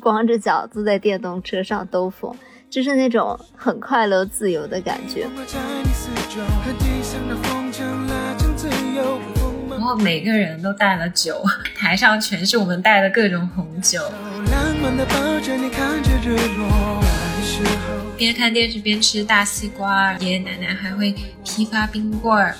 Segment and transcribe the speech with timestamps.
[0.00, 2.34] 光着脚坐在电动车上兜风，
[2.68, 5.28] 就是那种很快乐、自由的感觉。
[9.70, 11.42] 然后每个人都带了酒，
[11.76, 14.00] 台上全是我们带的各种红酒。
[18.16, 21.14] 边看电视边吃大西瓜，爷爷奶奶还会
[21.44, 22.56] 批发冰棍儿。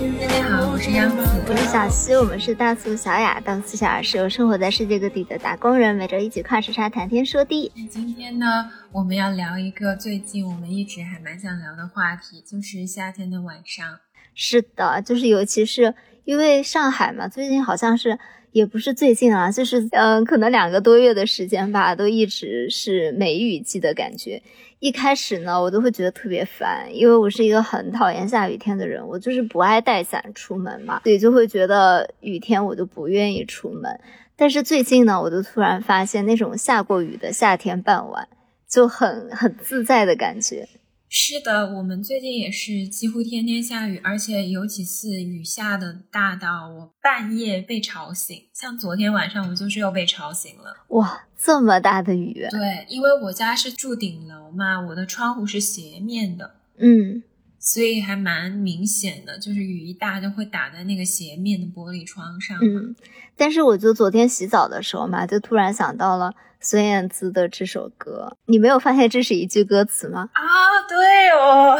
[0.00, 7.70] 大家好，我是杨子，我是小溪，我们是大苏小雅，大苏小雅是由生活在世界各地的打工人，每周一起跨时差谈天说地。
[7.76, 13.98] 那今天呢，我们要聊一个最近我们一直还蛮想聊的话题，就是夏天的晚上。
[14.34, 15.94] 是的，就是尤其是
[16.24, 18.18] 因为上海嘛，最近好像是。
[18.52, 24.42] 也不是最近啊，就是嗯，可能两个多月的时间吧，都一直是梅雨季的感觉。
[24.80, 34.00] 一开始呢，我都会觉得特别烦，因为我是一个很讨厌下雨天的人，我就是不爱带伞出门嘛，所以就会觉得雨天我就不愿意出门。
[34.36, 38.26] 但是最近呢，我就突然发现那种下过雨的夏天傍晚
[38.66, 40.66] 就很很自在的感觉。
[41.12, 48.44] 是的，我们最近也是几乎天天下雨，而且有几次雨下的大到我半夜被吵醒。
[48.54, 50.76] 像昨天晚上，我就是又被吵醒了。
[50.90, 52.46] 哇，这么大的雨！
[52.52, 57.24] 对，因为我家是住顶楼嘛，我的窗户是斜面的，嗯，
[57.60, 62.58] 所以还蛮明显的，就是雨一大就会打在那个斜面的玻璃窗上。
[62.60, 62.96] 嗯，
[63.36, 66.34] 但是我就昨天洗澡的时候嘛，就突然想到了。
[66.62, 70.28] 孙燕姿的这首歌，你没有发现这是一句歌词吗？
[70.34, 70.44] 啊，
[70.86, 71.78] 对哦，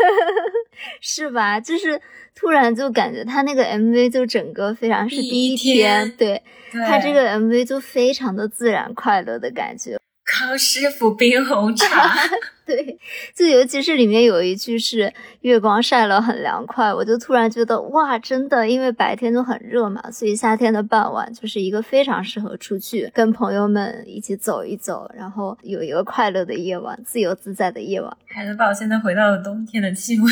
[1.02, 1.60] 是吧？
[1.60, 2.00] 就是
[2.34, 6.42] 突然就感觉他那个 MV 就整个非常是第一天，对
[6.72, 10.00] 他这个 MV 就非常的自然快乐的感觉。
[10.30, 12.14] 康师傅冰红茶，
[12.64, 12.96] 对，
[13.34, 30.30] 就尤其是里面有一句是“月光晒了很凉快”，我就突然觉得哇，真的，因为白天都很热嘛，所以夏天的傍晚就是一个非常适合出去跟朋友们一起走一走，然后有一个快乐的夜晚，自由自在的夜晚，还能把我现在回到了冬天的气温。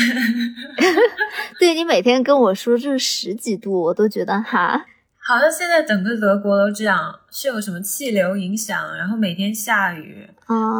[1.59, 4.85] 对你每天跟我说这十几度，我都觉得哈。
[5.29, 10.27] 好像现在整个德国都这样，是有什么气流影响，然后每天下雨，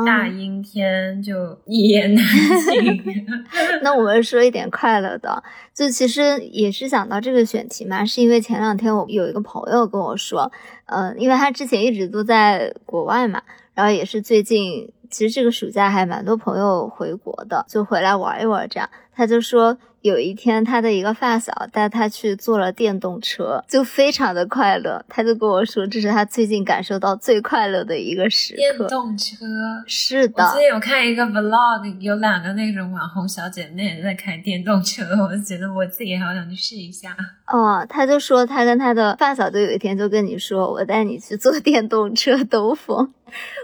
[0.08, 2.26] 大阴天就一言难
[2.66, 3.00] 尽。
[3.84, 10.52] 那我们说一点快乐的，就其实也是想到这个选题嘛，是因为前两天我有一个朋友跟我说，
[10.88, 13.40] 嗯，因为他之前一直都在国外嘛，
[13.76, 19.78] 然后也是最近，其实这个暑假还蛮多朋友回国的，就回来玩一玩这样，他就说。
[20.02, 25.04] 有一天，他的一个发小带他去坐了电动车，就非常的快乐。
[25.10, 28.60] 他就跟我说，这是他最近感受到最快乐的一个时刻。
[28.60, 29.46] 电动车
[29.86, 37.16] 是的，我最近有看一个 vlog，有两个那种网红小姐妹在开电动车，我就觉得我自己好想去试一下。
[37.52, 43.14] 哦，他就说他跟他的发小就有一天就跟你说，我带你去坐电动车兜风。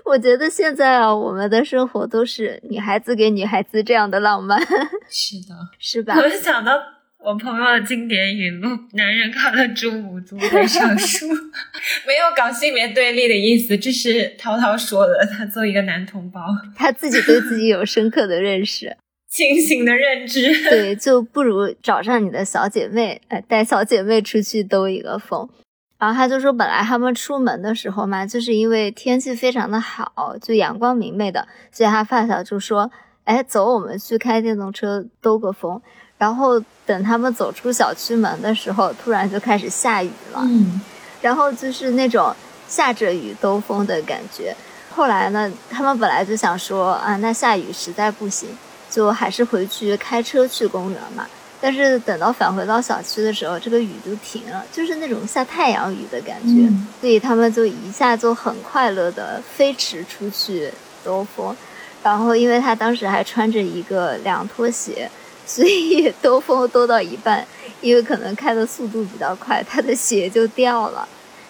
[0.04, 4.60] 我觉得现在啊，我们的生活都是女孩子给女孩子这样的浪漫。
[5.10, 6.16] 是的，是吧？
[6.22, 6.74] 我想到
[7.20, 11.28] 我朋友的经典语录：“男人靠得住母猪会上树。
[12.06, 15.26] ”没有搞性别对立的意思，这是涛涛说的。
[15.26, 16.42] 他作为一个男同胞，
[16.76, 18.96] 他自己对自己有深刻的认识，
[19.36, 20.64] 清醒的认知。
[20.70, 25.50] 对，就不如找上你的小姐妹，哎，带小姐妹出去兜一个风。
[25.98, 32.90] 然后他就说，本来他们出门的时候嘛，就是因为天气非常的好，就阳光明媚的，所以他发小就说
[33.26, 35.82] ：“哎，走，我们去开电动车兜个风。”
[36.18, 40.40] 然后等他们走出小区门的时候，突然就开始下雨了。
[40.44, 40.80] 嗯，
[41.22, 42.34] 然后就是那种
[42.70, 44.56] 下着雨兜风的感觉。
[44.90, 48.48] 后来呢，他们本来就想说啊，那下雨实在不行，
[48.96, 51.28] 就还是回去开车去公园嘛。
[51.60, 56.70] 但是等到返回到小区的时候，这个雨就停了，就是那种下太阳雨的感觉，
[57.02, 60.70] 所以他们就一下就很快乐的飞驰出去
[61.04, 61.56] 兜风。
[62.04, 65.10] 然后因为他当时还穿着一个凉拖鞋，
[65.46, 67.44] 所以兜风兜到一半，
[67.82, 71.08] 因为可能开的速度比较快，他的鞋就掉了。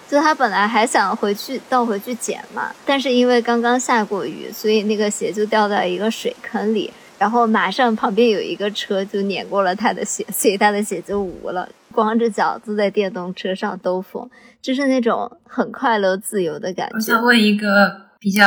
[0.07, 6.93] 就他本来还想回去倒回去捡嘛，但是因为刚刚下过雨，所以那个鞋就掉在一个水坑里。
[7.17, 11.67] 然后马上旁边有一个车就碾过了他的血，所以他的血就无了。
[11.91, 14.29] 光着脚坐在电动车上兜风，
[14.61, 16.95] 就是那种很快乐、自由的感觉。
[16.95, 18.43] 我想问一个比较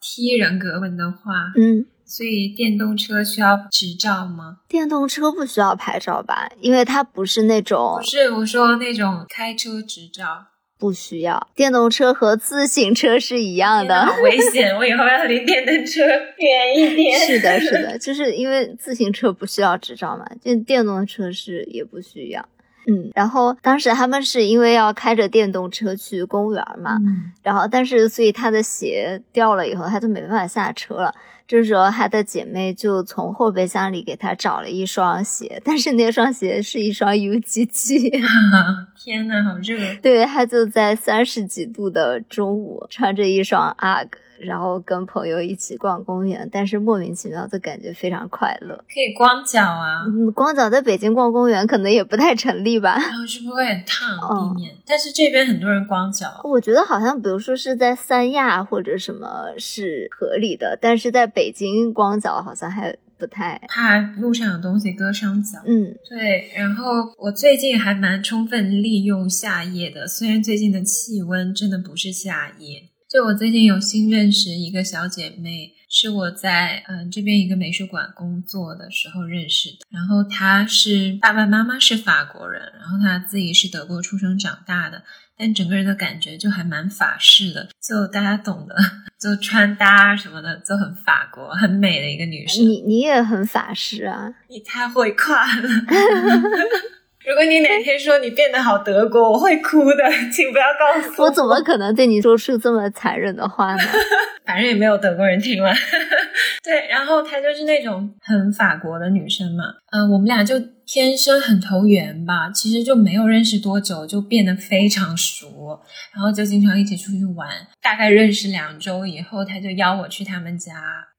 [0.00, 4.58] T 人格问的话，嗯，所以电动车需要执照吗？
[4.68, 6.48] 电动车不需要牌照吧？
[6.60, 7.96] 因为它不是那种……
[7.98, 10.46] 不是，我说那种开车执照。
[10.82, 14.76] 不需要电动车和自行车是一样的，好危险！
[14.76, 16.00] 我以后要离电动车
[16.38, 17.16] 远一点。
[17.24, 22.44] 是的，是的，就是因为自行车不需要执照嘛，就电动车是也不需要。
[22.88, 31.14] 嗯，然后当时他们是因为要开着电动车去公园嘛，嗯然后但是所以他的鞋掉了以后，他就没办法下车了。
[31.52, 38.10] 这时候她的姐妹就从后备箱里给她找了一双鞋，但是那双鞋是一双 UGG。
[38.96, 39.76] 天呐，好热！
[40.00, 44.08] 对，她就在三十几度的中午穿着一双 UGG，
[44.42, 48.76] 然后跟朋友一起逛公园，但是莫名其妙的感觉非常快乐。
[48.92, 52.98] 可以光脚啊，嗯，光脚在北京逛公园可能也不太成立吧。
[52.98, 54.76] 然后是不是会很烫哦地面？
[54.86, 63.60] 但是这边很多人光脚，我觉得好像，比如说是在三亚或者什么是合理的，但是在北京光脚好像还不太。
[63.68, 65.58] 怕路上有东西割伤脚。
[65.64, 72.88] 嗯，对，然后我最近还蛮充分利用夏夜的，虽然最近的气温真的不是夏夜。
[73.12, 79.76] 就我最近有新认识一个小姐妹，是我在嗯、呃这边一个美术馆工作的时候认识的。
[79.90, 85.02] 然后她是爸爸妈妈是法国人，然后她自己是德国出生长大的，
[85.36, 88.74] 但整个人的感觉就还蛮法式的，就大家懂的，
[89.20, 92.64] 就穿搭什么的就很法国，很美的一个女生。
[92.64, 94.32] 你你也很法式啊。
[94.48, 95.68] 你太会夸了。
[97.24, 103.82] 如果你哪天说你变得好德国，我会哭的，请不要告诉我怎么可能对你说出这么残忍的话呢？
[104.44, 105.72] 反正也没有德国人听了。
[106.64, 115.80] 对，然后她就是那种很法国的女生嘛，嗯、我们俩就天生很投缘吧，其实就没有认识多久就变得非常熟，
[116.12, 117.48] 然后就经常一起出去玩。
[117.80, 120.72] 大概认识两周以后，她就邀我去他们家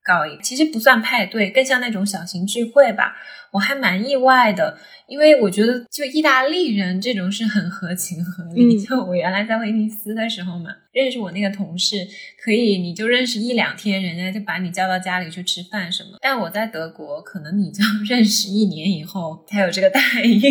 [0.03, 3.15] 搞一，其实不算派对，更像那种小型聚会吧。
[3.53, 4.77] 我还蛮意外的，
[5.07, 8.75] 因为我觉得就意大利人这种是很合情合理。
[8.75, 11.95] 嗯就我原来在威尼斯的时候嘛，认识我那个同事，
[12.43, 16.17] 可以你就认识一两天，人家就把你叫到家里去吃饭什么。
[16.19, 20.41] 但我在德国，可能你就 认识一年以后才有这个待遇。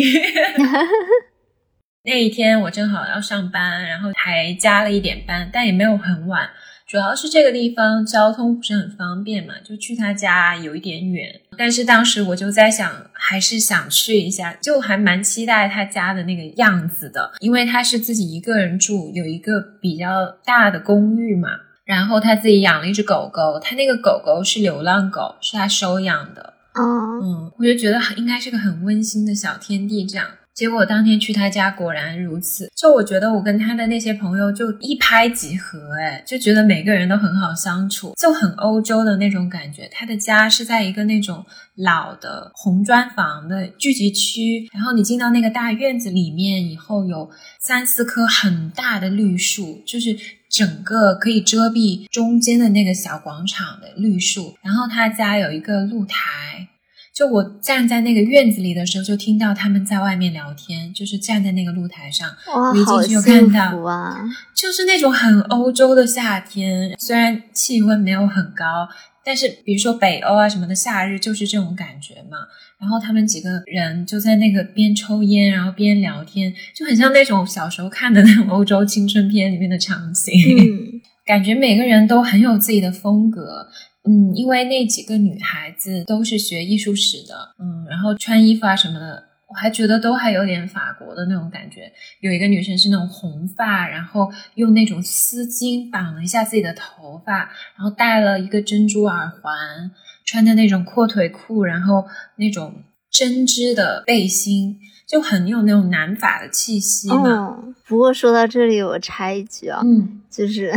[2.05, 6.49] 那一天我正好要上班，然后还加了一点班，但也没有很晚。
[6.93, 11.41] 主要是这个地方交通不是很方便嘛，就去他家有一点远。
[11.57, 21.49] 但是当时我就在想，还是想去一下，就还蛮期待他家的那个样子的，因为他是自己一个人住，有一个比较大的公寓嘛。
[21.83, 26.53] 然后他自己养了一只狗狗，他那个狗狗是流浪狗，是他收养的。
[26.75, 26.83] 哦，
[27.23, 30.27] 嗯，我就觉得很应该是个很温馨的小天地这样。
[30.53, 32.69] 结果当天去他家，果然如此。
[32.75, 39.89] 就我觉得我跟他的那些朋友就一拍即合，哎，就觉得每个人都很好相处，就很欧洲的那种感觉。
[39.91, 41.43] 他的家是在一个那种
[41.75, 47.29] 老的红砖房的聚集区，然后你进到那个大院子里面以后，有
[47.59, 50.15] 三四棵很大的绿树，就是
[50.49, 54.55] 整个可以遮蔽中间的那个小广场的绿树。
[54.61, 56.67] 然后他家有一个露台。
[57.13, 64.17] 就我站在那个院子里的时候，就听到他们在外面聊天，就是站在那个露台上，哇，我一好进去就幸看到福啊！
[64.55, 68.89] 就是那种很欧洲的夏天，虽然气温没有很高，
[69.23, 72.39] 但是比如说北欧啊什么的夏日就是这种感觉嘛。
[72.79, 80.33] 然后他们几个人就在那个边抽烟，然后边聊天，就很像那种小时候看的那种欧洲青春片里面的场景。
[80.59, 83.67] 嗯， 感觉每个人都很有自己的风格。
[84.05, 91.91] 嗯，因为那几个女孩子都是学艺术史的，嗯，然后穿衣服啊什么的，我还觉得都还有点法国的那种感觉。
[92.19, 99.91] 有一个女生是那种红发，然后用那种丝巾绑了一下自己的头发，然后戴了一个珍珠耳环，
[100.25, 107.29] 穿的那种阔腿裤，然后那种针织的背心，就很有那种南法的气息嘛。
[107.29, 110.73] 哦，不过说到这里，我插一句啊，嗯就是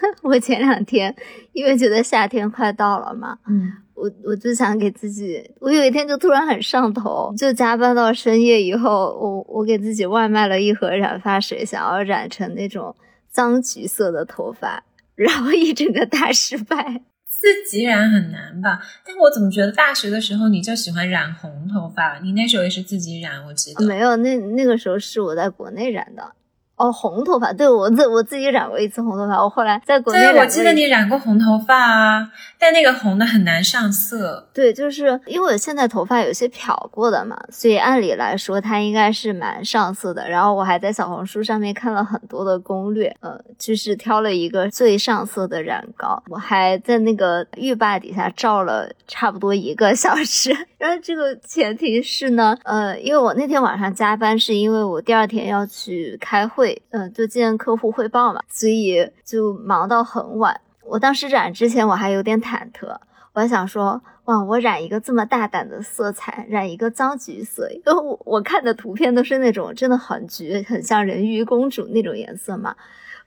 [0.22, 1.14] 我前两天
[1.52, 12.94] 因为觉得夏天快到了嘛，嗯我我就想给自己，我有一天就突然很上头，就加班到深夜以后，我我给自己外卖了一盒染发水，想要染成那种
[13.28, 14.84] 脏橘色的头发，
[15.16, 17.02] 然后一整个大失败。
[17.40, 18.80] 自己染很难吧？
[19.04, 22.18] 但我怎么觉得大学的时候你就喜欢染红头发？
[22.20, 23.84] 你那时候也是自己染，我记得。
[23.84, 26.32] 没有，那那个时候是我在国内染的。
[26.78, 34.48] 哦，红头发，对我自我自己染过一次红头发，我后来在国内染对，我记得你染过红头发啊，但那个红的很难上色。
[34.54, 40.28] 对，就是因为我现在头发有些漂过的嘛，所以按理来说它应该是蛮上色的。
[40.28, 50.56] 然后我还在小红书上面看了很多的攻略，呃，就是挑了一个最上色的染膏，我还在那个浴霸底下照了差不多一个小时。
[50.78, 60.60] 然后这个前提是呢，呃，因为我那天晚上加班，是因为我第二天要去开会，嗯、就见客户汇报嘛，所以就忙到很晚。
[60.84, 62.98] 我当时染之前我还有点忐忑。
[63.34, 72.74] 我还想说，哇，我染一个这么大胆的色彩，染一个脏橘色，因为我我看的图片都是那种真的很橘，很像人鱼公主那种颜色嘛。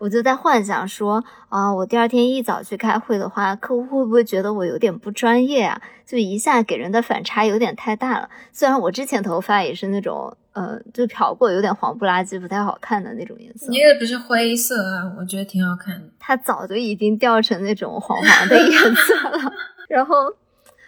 [0.01, 5.79] 我就在幻想说，啊，我第二天一早去开会的话，客户会不会觉得我有点不专业啊？
[6.07, 8.27] 就一下给人的反差有点太大了。
[8.51, 13.67] 虽然我之前头发也是那种，呃，就漂过，有点黄不拉几、不太好看的那种颜色。
[13.69, 15.13] 你那个不是灰色啊？
[15.19, 16.07] 我觉得挺好看的。
[16.17, 19.53] 它早就已经掉成那种黄黄的颜色了。
[19.87, 20.33] 然后，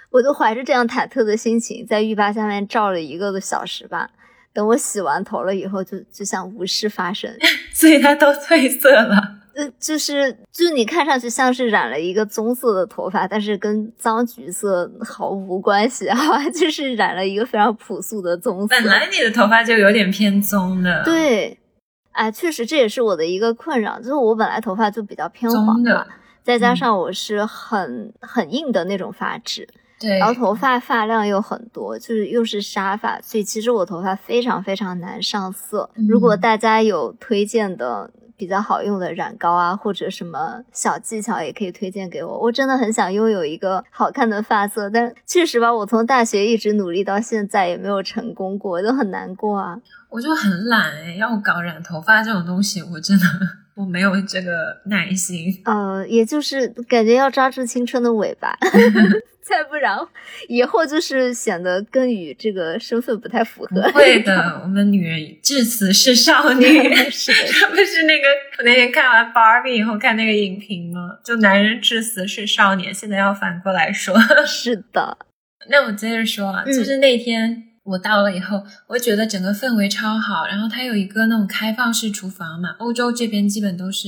[0.10, 4.10] 我就怀着这样忐忑的心情，在浴霸下面照了一个多小时吧。
[4.54, 7.34] 等我洗完头了以后，就就像无事发生，
[7.74, 9.40] 所以它都褪色了。
[9.56, 16.18] 呃，就是就你看上去像是染了一个棕色的头发，但是跟脏橘色毫无关系啊，
[16.50, 18.68] 就是染了一个非常朴素的棕色。
[18.70, 21.04] 本来你的头发就有点偏棕的。
[21.04, 21.60] 对，
[22.14, 26.08] 哎，确实这也是我的一个困扰，就是我本来头发就比较偏黄的，
[26.42, 29.68] 再加上我是很很硬的那种发质。
[30.04, 35.90] 对，然后头发发量又很多，就是又是沙发，所以其实我头发非常非常难上色。
[36.10, 42.38] 如果大家有推荐的比较好用的染膏啊，或者什么小技巧，也可以推荐给我。
[42.38, 49.80] 我真的很想拥有一个好看的发色，但确实吧，我从大学一直努力到现在也没有成功过，就很难过啊。
[50.10, 53.26] 我就很懒哎，要搞染头发这种东西，我真的
[53.76, 55.62] 我没有这个耐心。
[55.64, 58.58] 呃，也就是感觉要抓住青春的尾巴。
[59.46, 59.98] 再不然，
[60.48, 63.82] 以后就是显得跟与这个身份不太符合。
[63.92, 66.66] 会的，我们女人至死是少女。
[67.12, 68.28] 是的， 不是那个
[68.60, 71.18] 我那天看完《Barbie》以后看那个影评吗？
[71.24, 74.16] 就男人至死是少年，现在要反过来说。
[74.48, 75.18] 是的。
[75.70, 80.46] 那我接着说啊，就是那天我到了以后，我觉得整个氛围超好。
[80.46, 84.08] 然后它有一个那种开放式厨房嘛，欧洲这边基本都是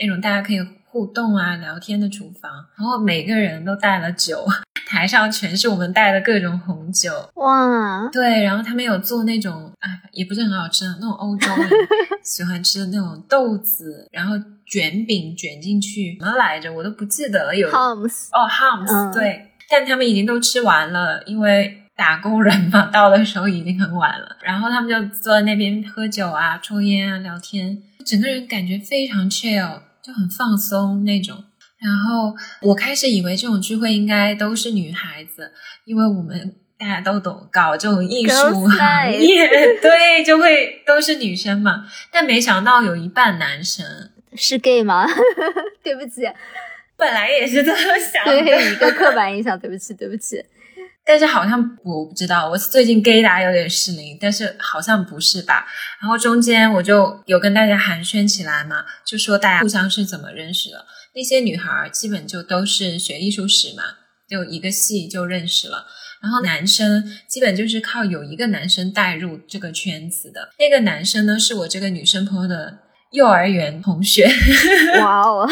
[0.00, 2.50] 那种大家可以互动啊、聊天的厨房。
[2.76, 4.44] 然后每个人都带了酒。
[4.88, 8.08] 台上全是我们带的各种红酒，哇！
[8.10, 11.68] 对，然后他们有做那种，哎，也不是很好吃的那种欧洲人
[12.24, 14.34] 喜欢吃的那种豆子，然后
[14.66, 16.72] 卷饼卷进去，什么来着？
[16.72, 17.54] 我都不记得了。
[17.54, 24.38] 有 hums 哦，hums 对，但他们已经都吃完了，因为打工人嘛，到的时候已经很晚了。
[24.42, 27.76] 然后他们就坐在那边喝酒啊、抽烟啊、聊天，
[28.06, 31.44] 整个人感觉非常 chill，就很放松那种。
[31.80, 35.52] 然后我开始以为这种聚会应该都是女孩子，
[35.84, 39.48] 因为我们大家都懂搞这种艺术行业，
[39.80, 41.86] 对，就会都是女生嘛。
[42.10, 45.06] 但没想到有一半男生是 gay 吗？
[45.82, 46.22] 对不起，
[46.96, 49.58] 本来也是这么想的，一个刻板印象。
[49.58, 50.44] 对不起，对不起。
[51.04, 55.66] 但是好像我不知道，我最近 gay 达有点失灵，但是好像不是吧？
[56.02, 60.84] 然后中间我就有跟大家寒暄起来嘛，就说大家互相是怎么认识的。
[61.18, 63.82] 那些女孩基本就都是学艺术史嘛，
[64.30, 65.84] 就一个系就认识了。
[66.22, 70.50] 然后男生基本就是靠有一个男生带入这个圈子的。
[70.60, 72.78] 那个男生呢，是我这个女生朋友的
[73.10, 74.28] 幼儿园同学。
[75.02, 75.48] 哇哦！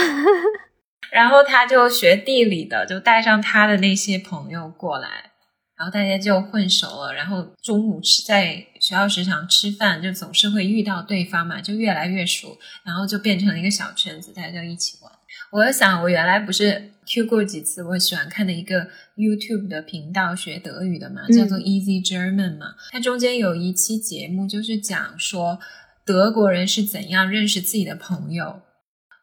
[1.11, 5.33] 然后他就学地理的，就带上他的那些朋友过来，
[5.77, 7.13] 然后大家就混熟了。
[7.13, 15.13] 然后中午吃在学校食堂吃饭，就总是会遇到对方嘛，就越来越熟，然后就变成了一个小圈子，大家就一起玩。
[15.53, 22.75] 我在想，我原来不是 Q 过几次我喜欢看的一个 YouTube 的频道学德语的嘛，叫做 Easy German 嘛。
[22.91, 25.59] 它中间有一期节目就是讲说
[26.05, 28.63] 德国人是怎样认识自己的朋友。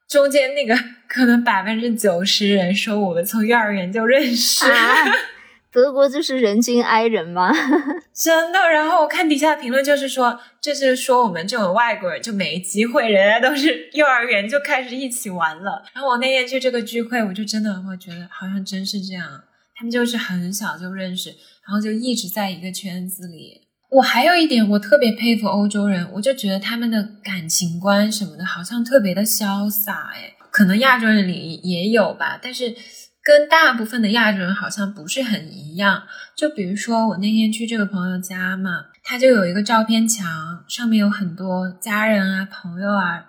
[0.10, 0.77] 中间那个
[1.08, 4.65] 可能百分之九十人说我们从幼儿园就认识。
[5.74, 7.51] 德国就是人均 I 人吗？
[8.13, 8.60] 真的。
[8.70, 15.84] 然后我看底下评论就是说，这是说我们这种外国人就没机会，人家都是幼儿园就开始一起玩了。
[15.94, 19.27] 然后我那天去这个聚会，我就真的会觉得好像真是这样，
[19.75, 21.30] 他们就是很小就认识，
[21.65, 23.62] 然后就一直在一个圈子里。
[23.89, 30.12] 我还有一点我特别佩服欧洲人，我就觉得他们的感情观什么的，好像特别的潇洒。
[30.13, 32.75] 哎，可能亚洲人里也有吧，但是。
[33.24, 36.03] 跟大部分的亚洲人好像不是很一样，
[36.36, 43.25] 就比如说我那天去这个朋友家嘛，他就有一个照片墙，上面有很多家人啊、朋友啊，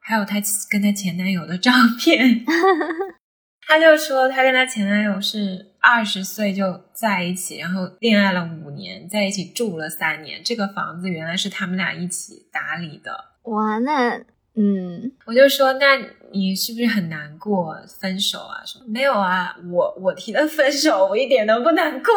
[0.00, 0.36] 还有他
[0.68, 2.44] 跟他前男友的照片。
[3.68, 13.12] 他就说他跟他前男友是二十岁就在一起，然后恋爱了五年，在一起住了三年，这个房子原来是他们俩一起打理的。
[13.44, 14.20] 哇，那。
[14.58, 15.98] 嗯，我就说，那
[16.32, 18.62] 你是不是很难过分手啊？
[18.64, 22.14] 说没有啊，我我提的分手，我一点都不难过。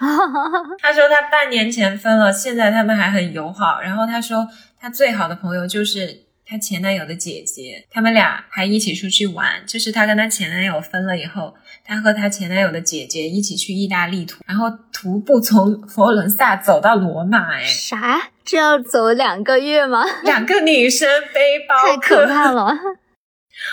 [0.80, 3.80] 他说他半年前分了，现在他们还很友好。
[3.80, 4.46] 然后他说
[4.80, 9.64] 他最好的朋友就是她前男友的姐姐，他们俩还一起出去玩。
[9.66, 17.54] 就是她跟她前男友分了以后，她和她前男友的姐姐一起去意大利徒，然后徒步从佛罗伦萨走到罗马。
[17.54, 18.30] 哎，啥？
[18.44, 20.04] 这要走两个月吗？
[20.22, 22.76] 两个女生背包，太可怕了。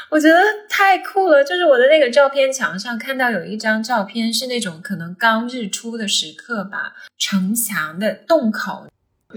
[0.10, 8.88] 我觉得太酷了，就是我的那个照片墙上看到有一张照片，是那种可能刚日出的时刻吧，城墙的洞口，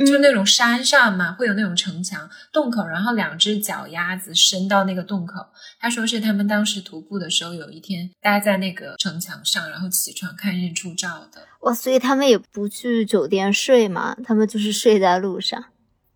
[0.06, 5.34] 就那种山上嘛，会有那种城墙洞口，然后两只脚丫子伸到那个洞口。
[5.80, 11.42] 他说是他们当时徒步的时候，有一天待在那个城墙上，然后起床看日出照的。
[11.60, 15.64] 哇，所以他们也不去酒店睡嘛，他们就是睡在路上。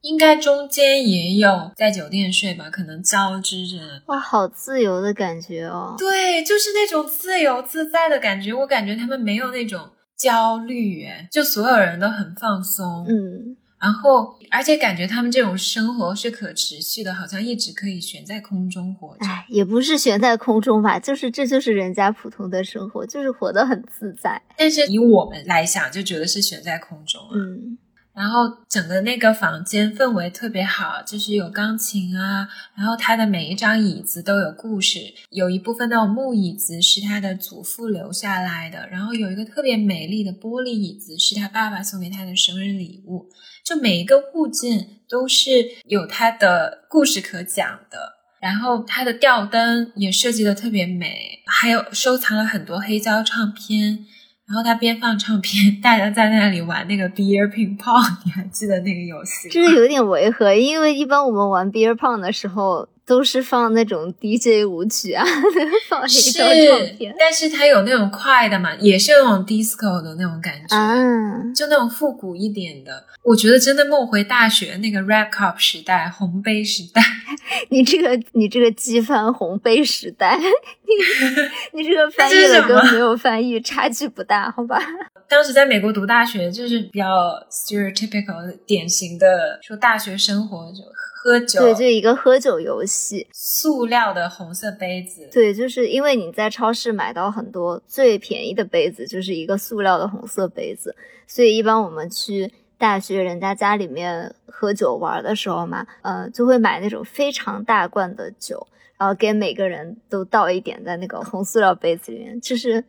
[0.03, 3.77] 应该中间也有在酒店睡吧，可能交织着。
[4.07, 5.95] 哇，好自由的感觉哦！
[5.99, 8.53] 对，就是那种自由自在的感觉。
[8.53, 13.05] 我感觉他们没有那种焦虑，哎，就所有人都很放松。
[13.09, 19.27] 嗯，然后而且感觉他们这种生活是可持续的，好像一直可以悬在空中活着。
[19.27, 24.41] 哎，也不是悬在空中吧，就是这就是人家普通的生活，就是活得很自在。
[24.57, 27.35] 但是以我们来想，就觉得是悬在空中啊。
[27.35, 27.77] 嗯。
[28.19, 34.99] 然后整个那个房间氛围特别好，就是有钢琴啊，然后它的每一张椅子都有故事，
[35.31, 43.29] 有一部分那种木椅子是他的祖父留下来的，然后有一个特别美丽的玻璃椅子是他爸爸送给他的生日礼物，
[43.65, 54.05] 就每一个物件都是有它的故事可讲的，然后它的吊灯也设计的特别美，还有收藏了很多黑胶唱片。
[54.49, 59.49] 然后他边放唱片， 大家在那里玩那个 beer ping pong，你还记得那个游戏？
[59.51, 62.89] 就是有点违和，因为一般我们玩 beer pong 的时候。
[63.09, 65.25] 都是放那种 DJ 舞曲啊，
[65.89, 67.15] 放黑胶唱片。
[67.19, 73.03] 但是它有那种快的嘛，也是那种 disco 的那种感觉，嗯，就那种复古一点的。
[73.23, 77.03] 我觉得真的梦回大学那个 rap cup 时代，红杯时代。
[77.71, 84.79] 你这个你这个激翻红杯时代，你你这个翻译的跟没有翻译差距不大，好吧？
[85.29, 87.07] 当时在美国读大学，就是比较
[87.51, 90.83] stereotypical 典型的说大学生活就。
[91.29, 95.29] 喝酒对，就一个喝酒游戏，塑料的红色杯子。
[95.31, 112.83] 对，就是因为你在超市买到很多最便宜的杯子，就是一个塑料的红色杯子，所以一般我们去大学人家家里面喝酒玩的时候嘛，呃，就会买那种非常大罐的酒，然后给每个人都倒一点在那个红塑料杯子里面，就是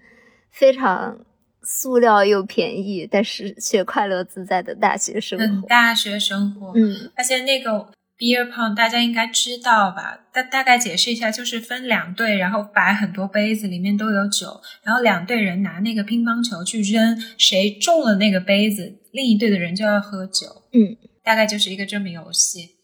[0.50, 1.20] 非常
[1.62, 5.68] 塑料又便宜，但是却快乐自在的大学生活。
[5.68, 7.90] 大学生活，嗯，而且那个。
[8.20, 10.20] Beer pong 大家应该知道吧？
[10.34, 20.48] 大大概解释一下，就是分两队，然后摆很多杯子，里面都有酒，然后两队人拿那个乒乓球去扔，谁中了那个杯子，另一队的人就要喝酒。
[20.74, 22.76] 嗯，大概就是一个这么游戏。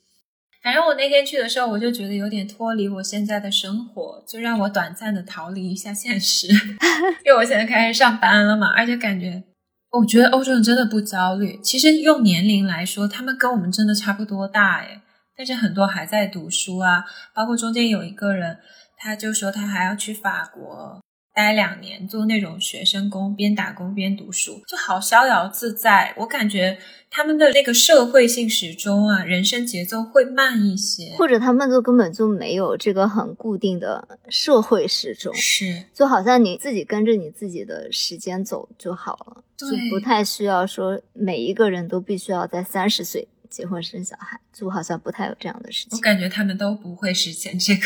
[0.64, 6.48] 反正我那天去的时候，我就觉得有点脱离我现在的生活，就让我短暂的逃离一下现实，
[7.26, 9.44] 因为我现在开始上班了嘛，而且感觉，
[9.92, 11.60] 我觉得欧洲人真的不焦虑。
[11.62, 15.02] 其实用年龄来说，他们跟我们真的差不多大，诶
[15.38, 18.58] 但是很多还在读书啊，包括中间有一个人，
[18.98, 21.02] 他就说他还要去法国
[21.34, 26.14] 待两年，做那种学生工，边打工边读书，就好逍遥自在。
[26.20, 26.78] 我感觉
[27.10, 43.28] 他们的那个社会性时钟啊，人生节奏会慢一些，或者他们就根本就没有这个很固定的社会时钟，是就好像你自己跟着你自己的时间走就好了，就不太需要说每一个人都必须要在三十岁。
[43.56, 45.98] 结婚生小孩，就好像不太有这样的事情。
[45.98, 47.82] 我感觉他们都不会实现这个。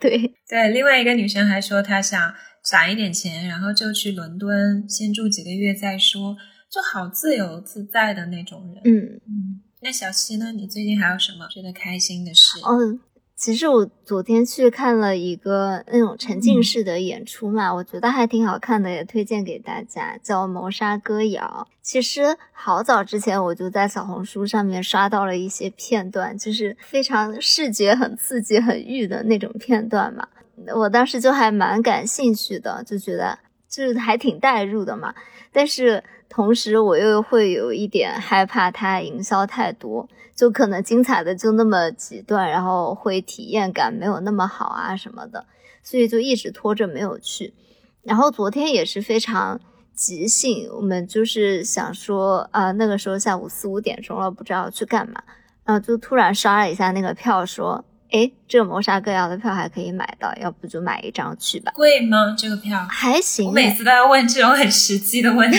[0.00, 6.36] 对 对，另外一个女生还说她想攒一点钱，然后就去伦敦先住几个月再说，
[6.68, 8.82] 就好自由自在的那种人。
[8.84, 9.60] 嗯嗯。
[9.82, 10.50] 那小七呢？
[10.50, 12.58] 你最近还有什么觉得开心的事？
[12.66, 12.98] 嗯。
[13.36, 21.68] 其实我昨天去看了一个那种沉浸式的演出嘛，我觉得还挺好看的，也推荐给大家，叫《谋杀歌谣》。
[21.82, 30.26] 其实好早之前我就在小红书上面刷到了一些片段，就是非常视觉很刺激、很欲的那种片段嘛。
[30.74, 33.38] 我当时就还蛮感兴趣的，就觉得
[33.76, 35.14] 就是还挺带入的嘛。
[35.52, 40.08] 但是同时我又会有一点害怕它营销太多。
[40.34, 45.46] 就可能精彩的就那么几段，然后会体验感没有那么好啊什么的，
[45.82, 47.54] 所以就一直拖着没有去。
[48.02, 49.58] 然后昨天也是非常
[49.94, 55.22] 即兴，我们就是想说，啊，那个时候下午四五点钟了，不知道去干嘛，
[55.64, 61.72] 然后就突然刷了一下那个票，说哎，这个谋杀歌谣的票还可以买到，要不就买一张去吧。
[61.74, 62.34] 贵吗？
[62.38, 65.58] 这个票还行，我每次都要问这种很实际的问题。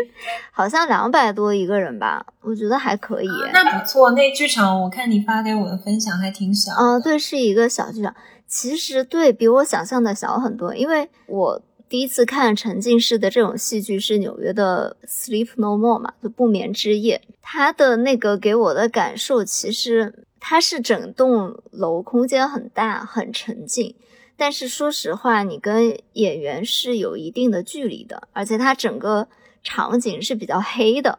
[0.52, 3.28] 好像两百多一个人吧，我觉得还可以。
[3.52, 6.72] 那不错，那剧场我看你发给我的分享还挺小。
[6.72, 8.14] 嗯，对，是一个小剧场。
[8.46, 17.22] 其实对比我想象的小很多，因为我第一次看沉浸式的这种戏剧是纽约的《Sleep No More》嘛，就不眠之夜。
[17.42, 23.96] 它的那个给我的感受，其实它是整栋楼空间很大，很沉静。
[24.36, 29.26] 但是说实话，你跟演员是有一定的距离的，而且它整个
[29.64, 31.18] 场景是比较黑的。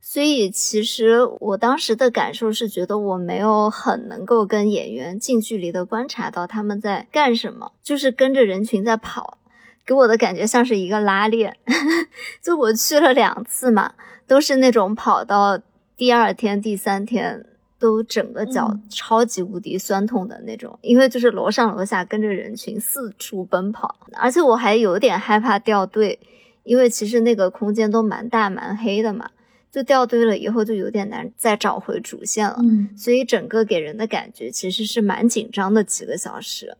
[0.00, 9.38] 所以，其实我当时的感受是觉得我没有很能够跟演员近距离的观察到他们在干什么，就是跟着人群在跑，
[9.84, 11.56] 给我的感觉像是一个拉练。
[12.40, 13.94] 就我去了两次嘛，
[14.28, 15.58] 都是那种跑到
[15.96, 17.44] 第二天、第三天
[17.82, 26.20] 都整个脚超级无敌酸痛的那种，因为就是楼上楼下跟着人群四处奔跑，而且我还有点害怕掉队，
[26.62, 29.30] 因为其实那个空间都蛮大蛮黑的嘛。
[29.72, 32.58] 就掉队了以后，就有点难再找回主线了。
[32.60, 36.76] 嗯，所以整个给人的感觉其实是蛮紧张的几个小时。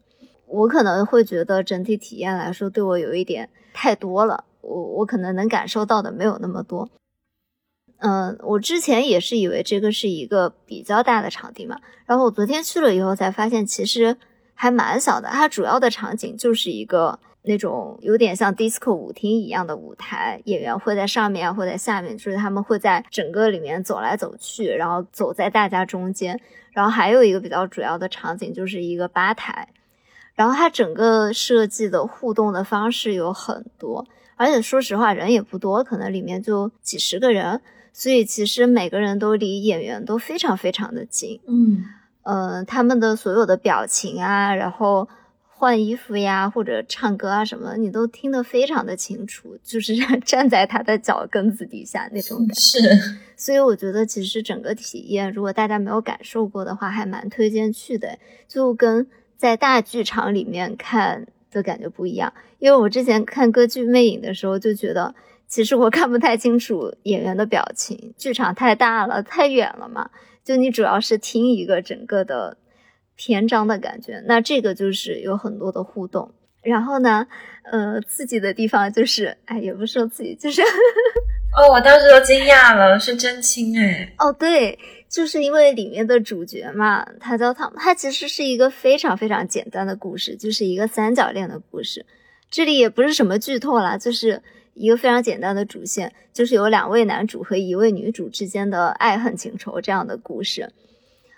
[0.47, 4.45] 我可能会觉得整体体验来说，对我有一点太多了。
[4.61, 6.89] 我我可能能感受到的没有那么多。
[8.03, 14.17] 嗯，我之前也是以为这个是一个比较大的场地嘛，然后我昨天去了以后才发现，其实
[14.55, 15.29] 还蛮小的。
[15.29, 17.19] 它主要的场景就是一个。
[17.45, 26.41] 那种有点像 disco 舞厅一样的舞台，演员会在上面啊，或在下面，就是他们会在整个里面走来走去，然后走在大家中间。
[26.71, 29.71] 然后还有一个比较主要的场景，就是一个吧台。
[30.37, 37.61] 然后它整个设计的互动的方式有很多，而且说实话人也不多，可能里面就几十个人，
[37.93, 41.41] 所以其实每个人都离演员都非常非常的近。
[41.47, 41.85] 嗯，
[42.23, 45.09] 呃，他们的所有的表情啊，然后。
[45.55, 52.81] 换衣服呀，或者唱歌啊什么，你都听得非常的清楚，就是站在他的脚跟子底下那种感觉。
[52.81, 58.19] 是，所以我觉得其实整个体验，如果大家没有感受过的话，还蛮推荐去的。
[58.49, 65.15] 就跟在大剧场里面看的感觉不一样，因为我之前看歌剧《魅影》的时候就觉得，
[65.53, 70.09] 其实我看不太清楚演员的表情，剧场太大了，太远了嘛。
[70.43, 72.57] 就你主要是听一个整个的。
[73.15, 76.33] 篇章的感觉，那这个就是有很多的互动。
[76.63, 77.27] 然后呢，
[77.71, 84.13] 呃，刺激的地方就是，哎，也不是说刺激，就是，哦，我当时都惊讶了，是真亲哎。
[84.19, 84.77] 哦，对，
[85.09, 92.07] 就是因为里面的主角嘛，他叫汤，他其实是一个非常非常简单的故事，就是一个三角恋的故事。
[92.51, 94.43] 这里也不是什么剧透啦，就是
[94.75, 100.73] 一个非常简单的主线，就是有两位男主和一位女主之间的爱恨情仇这样的故事。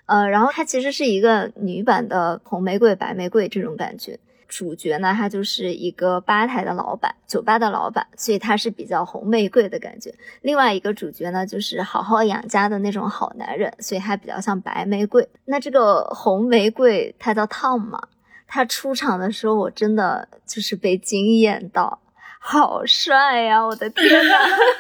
[0.07, 4.19] 呃，然后它其实是一个女版的红玫瑰、白玫瑰这种感觉。
[4.47, 10.15] 主角呢，他就是一个吧台的老板，酒吧的老板，所以他是比较红玫瑰的感觉。
[10.43, 15.27] 另外一个主角呢，就是好好养家的那种好男人，所以他比较像白玫瑰。
[15.47, 18.01] 那这个红玫瑰他叫 Tom 嘛，
[18.47, 21.99] 他出场的时候我真的就是被惊艳到，
[22.47, 23.65] 好帅呀！
[23.65, 24.35] 我的天呐！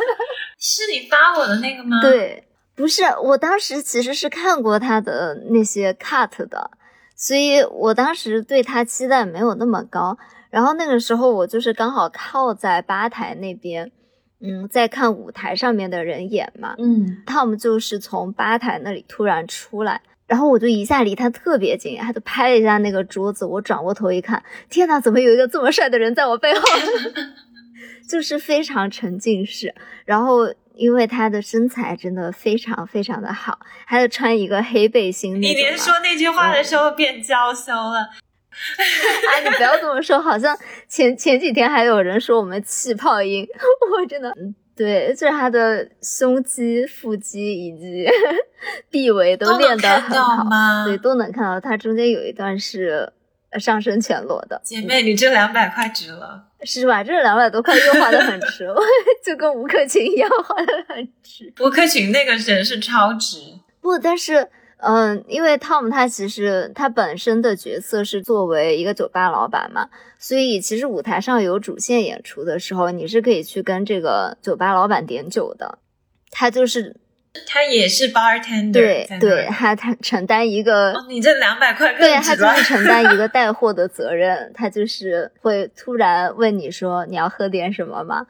[0.60, 1.98] 是你发我的那个吗？
[2.02, 2.44] 对。
[2.76, 6.72] 不是，我当时其实是看过他的那些 cut 的，
[7.16, 10.18] 所以我当时对他期待没有那么高。
[10.50, 13.92] 然后那个时候我就是刚好靠在吧台那边，
[14.40, 26.60] 嗯，在看舞台上面的人演嘛，嗯，Tom 就是从吧台那里突然出来，然后我就一下离他特别近，他就拍了一下那个桌子，我转过头一看，天呐，怎么有一个这么帅的人在我背后？
[28.14, 29.74] 就是非常沉浸式，
[30.04, 30.54] 然后。
[30.76, 35.40] 因为她的身材真的非常非常的好，还有穿一个黑背心。
[35.40, 38.10] 你连说那句话的时候变娇羞了。
[39.30, 43.46] 哎，你不要这么说，好像前前几天还有人说我们气泡音，
[43.96, 44.34] 我真的，
[44.74, 48.08] 对，就是她的胸肌、腹肌以及
[48.90, 50.44] 臂围都练得很好，
[50.86, 51.60] 对，都能看到。
[51.60, 53.12] 她中间有一段是
[53.60, 54.60] 上身全裸的。
[54.64, 56.48] 姐妹，你这两百块值了。
[56.64, 57.04] 是吧？
[57.04, 58.66] 这两百多块又花的很值，
[59.24, 61.52] 就跟吴克群一样花的很值。
[61.60, 63.38] 吴克群那个人是超值，
[63.80, 64.48] 不，但是，
[64.78, 75.78] 嗯，因为 Tom 他其实他本身的角色是作为一个酒吧老板嘛，所以其实舞台上有主线演出的时候，你是可以去跟这个酒吧老板点酒的，
[76.30, 76.96] 他就是。
[77.46, 88.26] 他也是 bartender，对对，他他承担一个，你这两百块对，他就是承担一个带货的责任， 他就是会突然问你说你要喝点什么吗？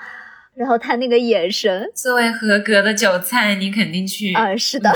[0.54, 4.90] 然后他那个眼神，作为合格的韭菜，你肯定去啊，是的，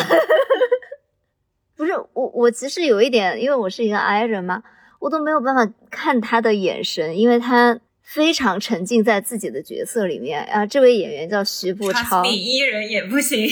[1.76, 4.62] 不是我我其实有一点，因为我是一个 I 人嘛，
[5.00, 7.78] 我都没有办法看他的眼神，因为他
[8.10, 10.64] 非常沉浸在自己的角色里面啊。
[10.64, 13.46] 这位演员叫徐步超，你一人也不行。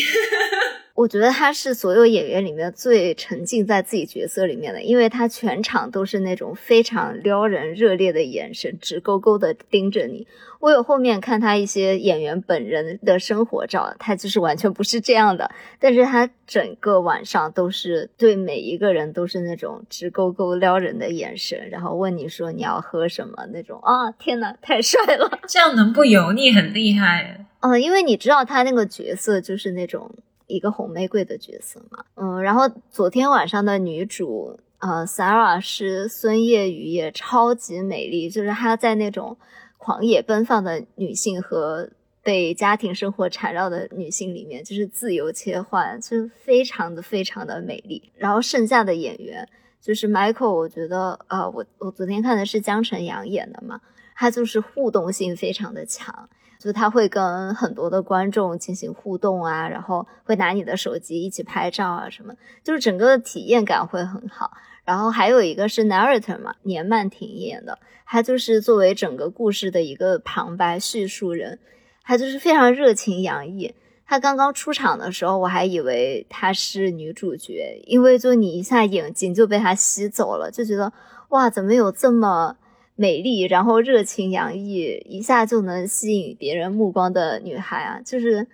[0.96, 10.26] 我觉得他是所有演员里面最沉浸在自己角色里面的，因为他全场都是那种非常撩人、热烈的眼神，直勾勾的盯着你。
[10.58, 24.10] 我有后面看他一些演员本人的生活照，他就是完全不是这样的，但是他整个晚上都是对每一个人都是那种直勾勾撩人的眼神，然后问你说你要喝什么那种啊！
[24.12, 25.40] 天呐，太帅了！
[25.46, 27.44] 这样能不油腻很厉害。
[27.60, 30.10] 嗯，因为你知道他那个角色就是那种。
[30.46, 39.36] 一个红玫瑰的角色嘛，嗯，然后昨天晚上的女主，呃，Sarah 是孙叶雨，也超级美丽，就是她在那种
[39.78, 41.90] 狂野奔放的女性和
[42.22, 48.10] 被家庭生活缠绕的女性里面，就是自由切换，就是非常的非常的美丽。
[48.16, 49.48] 然后剩下的演员
[49.80, 53.80] 就是 Michael，我觉得，呃，我我昨天看的是江晨阳演的嘛，
[54.16, 56.28] 他就是互动性非常的强。
[56.66, 64.50] 就他会跟很多的观众进行互动啊，然后会拿你的手机一起拍照啊，什么，就是整个的体验感会很好。
[64.84, 71.60] 然后还有一个是 narrator 嘛，年曼婷演的，他就是作为整个故事的一个旁白叙述人，
[72.02, 73.72] 他就是非常热情洋溢。
[74.04, 80.92] 他刚刚出场的时候，我还以为他是女主角，因为就你一下眼睛就被他吸走了，就觉得
[81.28, 82.56] 哇，怎么有这么。
[82.96, 88.46] 美丽，然后热情洋溢，一下就能吸引别人目光的女孩啊，就是，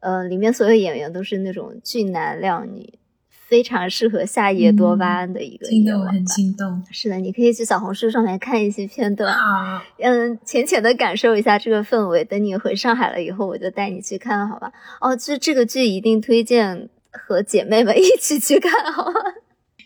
[0.00, 2.94] 呃，里面所有演员都是那种俊男靓女，
[3.28, 6.12] 非常适合夏夜多巴胺的一个夜晚。
[6.12, 6.82] 很心动。
[6.92, 12.24] 是的，你可以去小红书上面看一些片段，啊，嗯，浅浅的感受一下这个氛围。
[12.24, 14.72] 等你回上海了以后，我就带你去看，好吧？
[15.00, 19.20] 哦，这这个剧一定推荐和姐妹们 一起去看，好吗？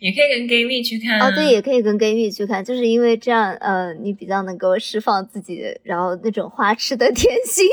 [0.03, 7.65] 也可以跟 gay 蜜去看哦，对，也可以跟 gay 蜜去看，就是因为这样，呃，你比较能够释放自己，然后那种花痴的天性。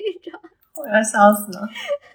[0.74, 1.68] 我要笑死了。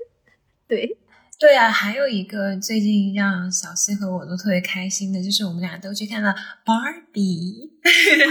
[0.67, 0.97] 对，
[1.39, 6.33] 对啊，还有一个最近让小西和我都特别开心的，就是我们俩都去看了
[6.65, 7.69] Barbie。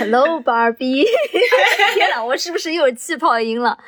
[0.01, 1.07] Hello Barbie！
[1.95, 3.79] 天哪，我是不是又有气泡音了？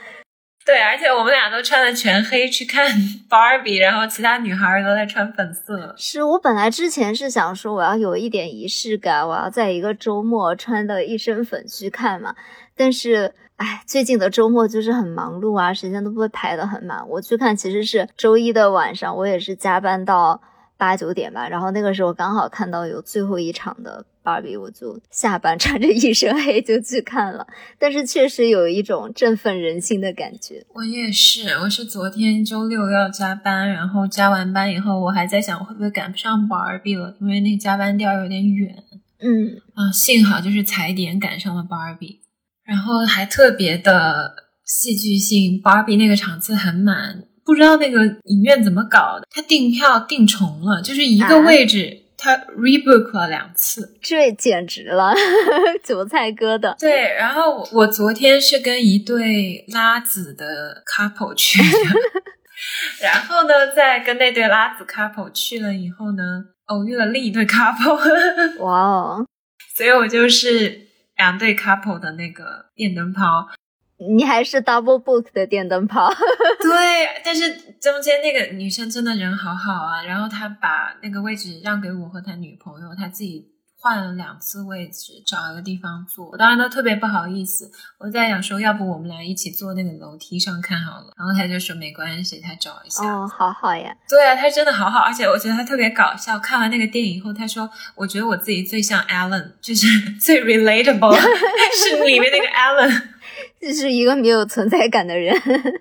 [0.66, 2.88] 对，而且我们俩都穿的全黑去看
[3.28, 5.94] Barbie，然后其他女孩都在穿粉色。
[5.98, 12.34] 是我本来之前是想说我要有一点仪式感，我要在一个周末穿的一身粉去看嘛。
[12.76, 17.08] 但是，哎，最近的周末就是很忙碌啊，时间都不会排得很满。
[17.08, 20.40] 我去看其实是周一的晚上，我也是加班到
[20.76, 24.04] 八九点吧，然后那个时候刚好看到有最后一场的。
[24.22, 27.46] 芭比，我就下班穿着一身黑就去看了，
[27.78, 30.64] 但是确实有一种振奋人心的感觉。
[30.74, 38.84] 我也是，我是昨天周六要加班，然后加完班以后，我还在想我会不会赶不上芭比了，因为那加班地儿有点远。
[39.24, 42.20] 嗯啊，幸好就是踩点赶上了芭比，
[42.64, 52.01] 然后还特别的戏剧性，芭比那个场次很满，不知道那个影院怎么搞的，他订票订重了，就是一个位置。
[52.22, 55.12] 他 rebook 了两次，这简直了，
[55.82, 56.76] 韭菜哥的。
[56.78, 61.66] 对，然后我昨天是跟一对拉子的 couple 去的，
[63.02, 66.22] 然后呢，在跟那对拉子 couple 去了以后呢，
[66.66, 67.98] 偶遇了另一对 couple，
[68.62, 69.26] 哇哦！
[69.74, 73.48] 所以我就是两对 couple 的那个电灯泡。
[74.16, 76.08] 你还是 double book 的电灯泡，
[76.62, 83.46] 对，但是中间那个女生真的人好好啊，然后她把那个位置让给我和他女朋友，他自己
[83.78, 86.30] 换了两次位置，找一个地方坐。
[86.30, 91.12] 我当然都特别不好意思，我在想说，要不我们俩一起坐那个楼梯上看好了。
[91.18, 93.04] 然后他就说没关系，他找一下。
[93.04, 93.92] 哦，好好呀。
[94.08, 96.38] 对啊，他真的好好，而且我觉得他特别搞笑。
[96.38, 99.86] 看完那个电影以后，他说，我觉得我自己最像 Alan，就是
[100.20, 101.16] 最 relatable，
[101.74, 103.11] 是里面那个 Alan。
[103.62, 105.32] 这是一个没有存在感的人，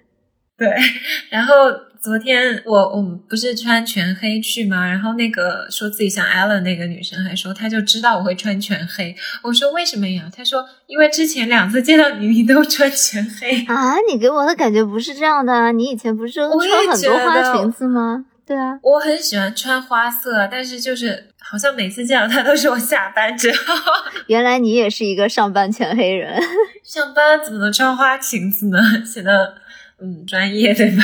[0.55, 0.69] 对。
[1.29, 1.53] 然后
[1.99, 4.87] 昨天我我们不是穿全黑去吗？
[4.87, 9.15] 然后那个说自己像 Ellen 那个女生还说，她就知道我会穿全黑。
[9.41, 10.29] 我说为什么呀？
[10.35, 13.95] 她说因为之前两次见到你，你都穿全黑啊。
[14.11, 18.25] 你给我的感觉不是这样的，你以前不是穿很多花裙子吗？
[18.45, 23.75] 对啊，我很喜欢穿花色，但是就是好像每次见到他都是我下班之后。
[24.27, 26.41] 原来你也是一个上班全黑人，
[26.85, 28.77] 上班怎么能穿花裙子呢？
[29.05, 29.55] 显得
[30.01, 31.03] 嗯专业对吧？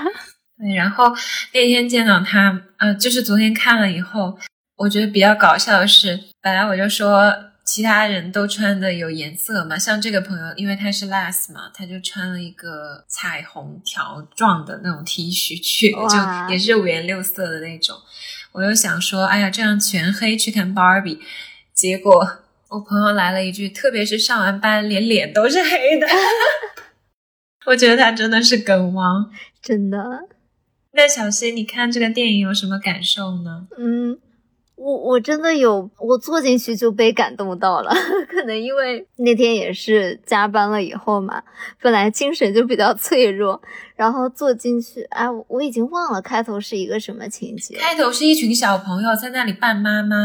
[0.58, 1.12] 对，然后
[1.54, 4.38] 那天见到他，呃，就是昨天看了以后，
[4.76, 7.34] 我觉得比较搞笑的是，本来我就说。
[7.62, 17.96] 其他人都穿的有颜色嘛，像这个朋友，因为他是 last 嘛，他就穿了一个彩虹条状的那种 T 恤去，就也是五颜六色的那种。
[18.52, 21.20] 我又想说，哎呀，这样全黑去看芭比，
[21.72, 26.06] 结果我朋友来了一句，特别是上完班连脸都是黑的，
[27.66, 29.30] 我觉得他真的是梗王，
[29.62, 29.98] 真的。
[30.92, 33.68] 那小溪，你看这个电影有什么感受呢？
[33.78, 34.18] 嗯。
[34.82, 37.92] 我我真的有，我坐进去就被感动到了，
[38.26, 41.42] 可能因为那天也是加班了以后嘛，
[41.82, 43.60] 本来精神就比较脆弱，
[43.94, 47.76] 然后坐进去，哎，我已经忘了开头是一个什么情节。
[47.76, 50.16] 开头是一群小朋友在那里扮妈妈。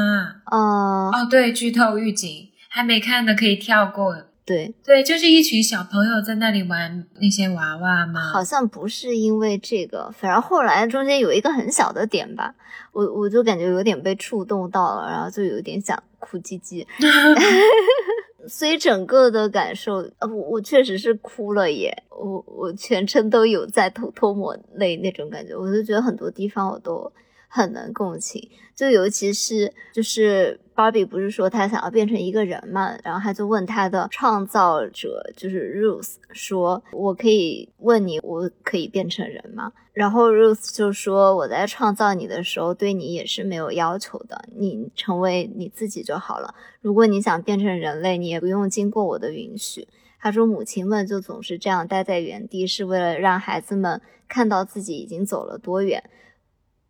[0.45, 4.15] 哦哦，对，剧透预警，还没看的可以跳过。
[4.45, 8.21] 对对，就是一群小朋友在那里玩那些娃娃嘛？
[8.31, 12.53] 好像不是因为这个，反正后来中间有一个很小的点吧，
[12.91, 16.86] 我我就感觉有点被触动到了，然后就有点想哭唧唧。
[18.47, 27.12] 所以整个的感受，呃，我我确实是哭了耶，我我全程都有在偷偷抹泪那种感觉，我就觉得很多地方我都。
[27.55, 46.53] 很能共情，就尤其是就是芭比不是说她想要变成一个人嘛，然后他就问他的创造者就是 Ruth 说：“我可以问你，我可以变成人吗？”然后 Ruth 就说：“我在创造你的时候对你也是没有要求的，你成为你自己就好了。
[46.81, 49.87] 如果你想变成人类，你也不用经过我的允许。”
[50.19, 56.03] 他说：“母亲们就总是这样待在原地，是为了让孩子们看到自己已经走了多远。”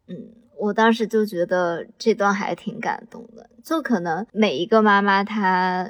[0.10, 0.45] 嗯。
[0.58, 5.90] 我当时就觉得这段还挺感动的，就可能每一个妈妈她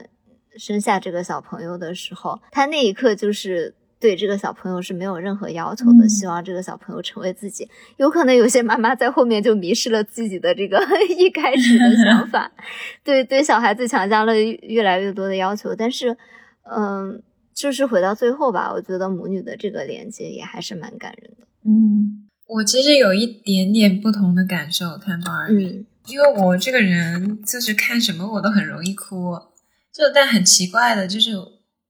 [0.58, 7.68] 生下这个小朋友的时候，她那一刻就是对这个小朋友是没有任何要求的，希望这个小朋友成为自己。
[7.98, 10.80] 有可能有些妈妈在后面就迷失了自己的这个
[11.18, 12.52] 一开始的想法，
[13.04, 15.76] 对对小孩子强加了越来越多的要求。
[15.76, 16.16] 但是，
[16.64, 17.22] 嗯，
[17.54, 21.48] 就是回到最后吧，我觉得母女的这个连接也还是蛮感人的。
[21.66, 22.25] 嗯。
[22.48, 29.34] 我其实有一点点不同的感受，看芭比，因为我这个人就是看什么我都很容易哭，
[29.92, 31.32] 就但很奇怪的就是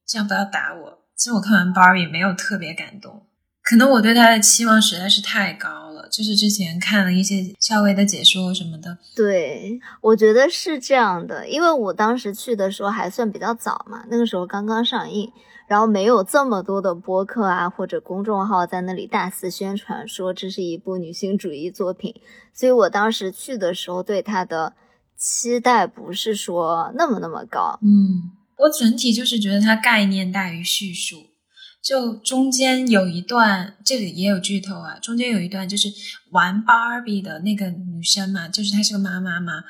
[0.06, 1.06] 这样不要打我。
[1.16, 3.28] 其实我看完芭比没有特别感动，
[3.66, 6.08] 可能我对他的期望实在是太高了。
[6.10, 15.32] 就是之前看了一些肖薇的解说什么的，对我觉得是这样的，因为我当时去的时候还算比较早嘛，那个时候刚刚上映。
[15.68, 22.14] 然后没有这么多的播客啊或者公众号在那里大肆宣传说这是一部女性主义作品，
[22.54, 24.74] 所以我当时去的时候对它的
[25.18, 27.80] 期待不是说那么那么高。
[27.82, 31.26] 嗯，我整体就是觉得它概念大于叙述，
[31.86, 35.88] 就中间有一段这里也有剧透啊，中间有一段就是
[36.32, 39.64] 玩芭比的那个女生嘛，就是她是个妈妈嘛。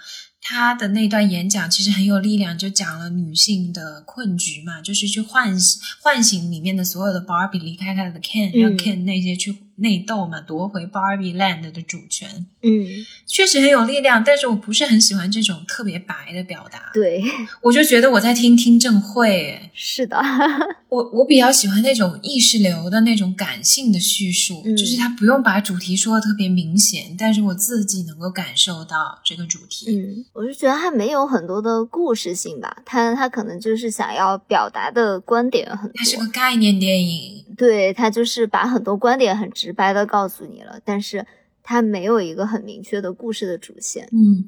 [0.47, 12.45] 他的那段演讲其实很有力量，就讲了女性的困局嘛，就是去唤醒唤醒里面的所有的 Barbie 离开他的 Ken，让 Ken 那些去内斗嘛，夺回 Barbie Land 的主权。
[12.61, 12.85] 嗯，
[13.25, 16.91] 确实很有力量，但是我不是很喜欢这种特别白的表达。
[16.93, 17.23] 对，
[17.63, 19.59] 我就觉得我在听听证会。
[19.73, 20.17] 是的，
[20.89, 29.87] 我我比较喜欢那种意识流的那种感性的叙述，就是他不用把主题说的特别明显，但是我自己能够感受到这个主题。
[29.89, 30.25] 嗯。
[30.35, 35.93] 我是觉得它没有很多的故事性吧，它它可能就是想要表达的观点很多。
[35.95, 41.25] 它是个概念电影，对，它就是把很多观点很直白的告诉你了，但是
[41.63, 44.09] 它没有一个很明确的故事的主线。
[44.11, 44.43] 嗯，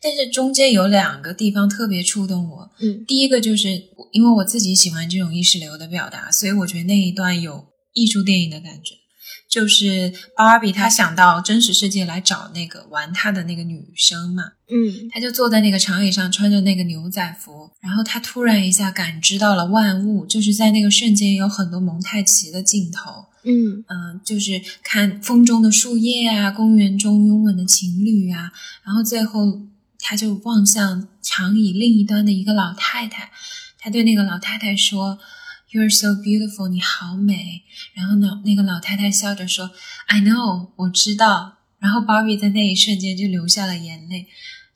[0.00, 2.70] 但是中间有两个地方特别触动我。
[2.78, 3.68] 嗯，第一个就是
[4.12, 8.94] 因为我自己喜欢这种意识流的表达，所以我觉得那一段有艺术电影的感觉。
[9.56, 23.82] 就是芭比，她想到真实世界来找那个玩她的那个女生嘛，嗯，她就坐在那个长椅上，穿着那个牛仔服，然后她突然一下感知到了万物，就是在那个瞬间有很多蒙太奇的镜头，嗯。
[23.88, 28.52] 嗯，就是看风中的树叶啊，公园中拥吻的情侣啊，
[28.84, 29.62] 然后最后
[29.98, 33.30] 她就望向长椅另一端的一个老太太，
[33.78, 35.18] 她对那个老太太说。
[35.76, 37.62] You're so beautiful，你好美。
[37.92, 39.70] 然后呢，那个老太太笑着说
[40.06, 44.26] ：“I know，我知道。”然后 Barbie 在那一瞬间就流下了眼泪。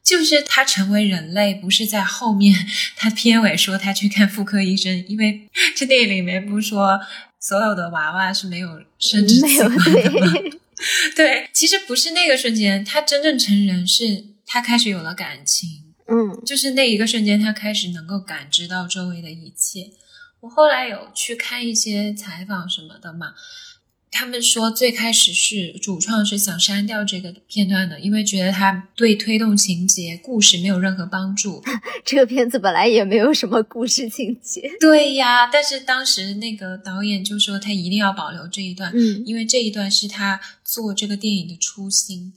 [0.05, 2.55] 就是她成为人类，不是在后面。
[2.97, 7.01] 她片尾说她去看妇科医生，因为这电影里面不说
[7.41, 10.35] 所有的娃娃是没有生殖器官的吗？
[11.17, 15.67] 对，其实不是那个瞬间，她真正成人是她开始有了感情。
[16.09, 19.93] 嗯，就是那一个瞬间，她开始能够感知到周围的一切。
[20.41, 23.35] 我后来有去看一些采访什么的嘛，
[24.11, 31.63] 他们说最开始是主创是想删掉这个片段的，因为觉得它对推动情节故事没有任何帮助。
[32.05, 34.71] 这个片子本来也没有什么故事情节。
[34.81, 42.33] 对呀，但是当时那个导演就说他一定要保留这一段，嗯，因为这一段是他做这个电影的初心。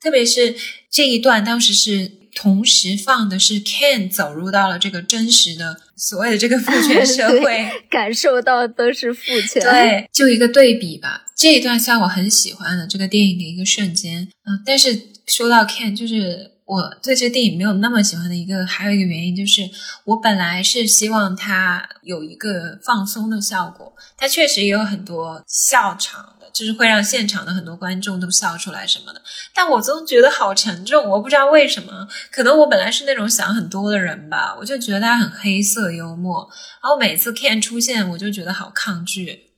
[0.00, 0.54] 特别是
[0.90, 9.62] 这一段，当时是同时放的是 Ken 走入到了这个真实的所谓的这个父权社会， 感受到都是父权。
[9.62, 11.26] 对，就一个对比吧。
[11.36, 14.28] 这一段算我很喜欢的这个电影的一个瞬间。
[14.46, 16.52] 嗯，但是说到 Ken，就是。
[16.66, 19.68] 我对这个电影没有那么喜欢的一个，还有一个原因就是，
[20.06, 29.20] 我本来是希望它有一个放松的效果，它确实也有很多笑场的，就是会让现场的很多观众都笑出来什么的。
[29.52, 36.48] 但我总觉得好沉重，我不知道为什么，可能我本来是那种想很多的人吧，我就觉得他很黑色幽默，
[36.82, 39.50] 然后每次 Ken 出现，我就觉得好抗拒。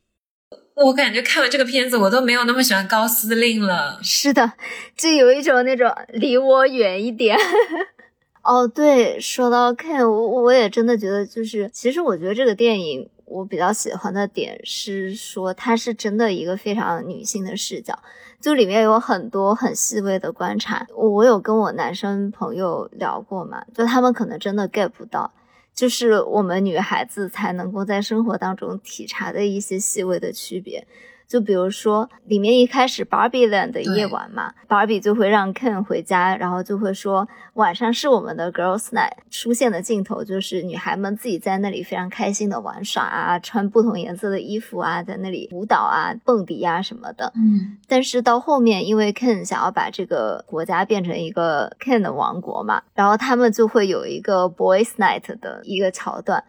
[0.74, 3.99] 我感觉看完这个片子，我都没有那么喜欢高司令了。
[4.03, 4.53] 是的，
[4.97, 7.36] 就有一种那种离我远一点。
[8.44, 17.99] 哦，对，说到 Ken，我我也真的觉得，就是其实我觉得这个电影我比较喜欢的点是说，它是真的一个非常女性的视角，
[18.41, 20.87] 就里面有很多很细微的观察。
[20.95, 25.33] 我有跟我男生朋友聊过嘛，就他们可能真的 get 不到。
[25.74, 30.87] 就是我们女孩子才能够在生活当中体察的一些细微的区别。
[31.27, 39.12] 就比如说，里面一开始 Barbie Land 的夜晚嘛，Barbie 就会让 Ken 回家，然后就会说晚上是我们的 Girls Night。
[39.31, 47.33] 出现的镜头就是女孩们自己在那里非常开心的玩耍啊，穿不同颜色的衣服啊，在那里舞蹈啊、蹦迪啊什么的。
[47.35, 47.77] 嗯。
[47.89, 56.45] 但是到后面，因为 Ken 想要把这个国家变成一个 Ken 的王国嘛，然后他们就会有一个 Boys Night 的一个桥段。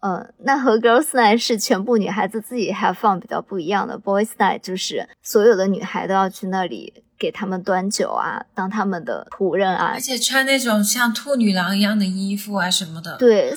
[0.00, 13.16] 嗯，那和 Girls Night 是全部女孩子自己 have fun 比较不一样的，Boys Night 就是所有的女孩都要去那里给他们端酒啊，当他们的仆人啊，而且穿那种像兔女郎一样的衣服啊什么的。
[13.18, 13.54] 对，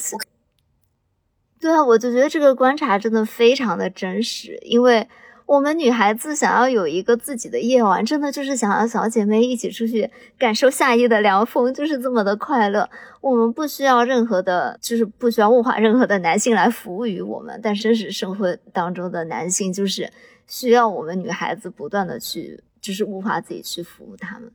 [1.59, 5.07] 对啊，我就觉得这个观察真的非常的真实，因为。
[5.45, 12.89] 我们女孩子想要有一个自己的夜晚，真的就是想要小姐妹一起出去感受夏夜的凉风，就是这么的快乐。
[13.21, 20.11] 我们不需要任何的，就是不需要物化任何的男性来服务于我们，但真实生活当中的男性就是
[20.47, 24.51] 需要我们女孩子不断的去，就是物化自己去服务他们。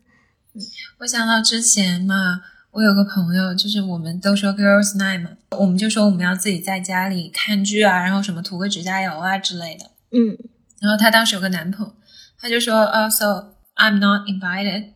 [0.54, 0.60] 嗯，
[1.00, 2.40] 我想到之前嘛，
[2.72, 9.90] 我有个朋友，就是我们都说 Girls Night 嘛，我们就说我们要自己在家里看剧啊，然后什么涂个指甲油啊之类的。
[10.10, 10.36] 嗯。
[10.80, 11.92] 然后她当时有个男朋友，
[12.40, 14.92] 她就说：“呃，so I'm not invited，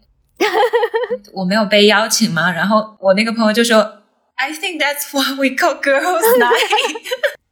[1.33, 4.03] 我没有被邀请吗。”然后我那个朋友就说
[4.37, 7.03] ：“I think that's why we call girls' night，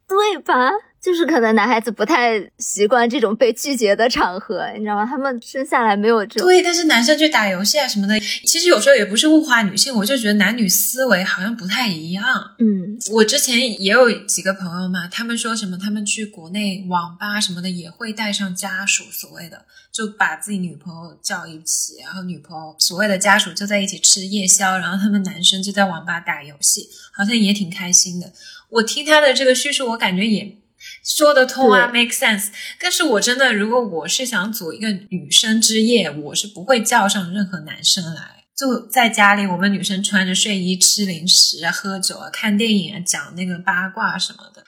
[0.07, 0.71] 对吧？”
[1.01, 5.03] 就是可能男孩子不太习惯这种被拒绝的场合，你知道吗？
[5.03, 12.23] 他们生下来没有这对，但是男生去打游戏啊什么的，其实有时候也不是物化女性，我就觉得男女思维好像不太一样。
[12.59, 28.31] 嗯，我之前也有几个朋友嘛，他们说什么，他们去国内网吧什么的也会带上家属，所谓的就把自己女朋友叫一起，然后女朋友所谓的家属就在一起吃夜宵，然后他们男生就在网吧打游戏，好像也挺开心的。
[28.69, 30.60] 我听他的这个叙述，我感觉也。
[31.03, 32.49] 说得通啊，make sense。
[32.79, 44.63] 但是我真的，如果我是想组一个女生之夜，我是不会叫上任何男生来，就在家里，我们女生穿着睡衣吃零食啊，喝酒啊，看电影啊，讲那个八卦什么的。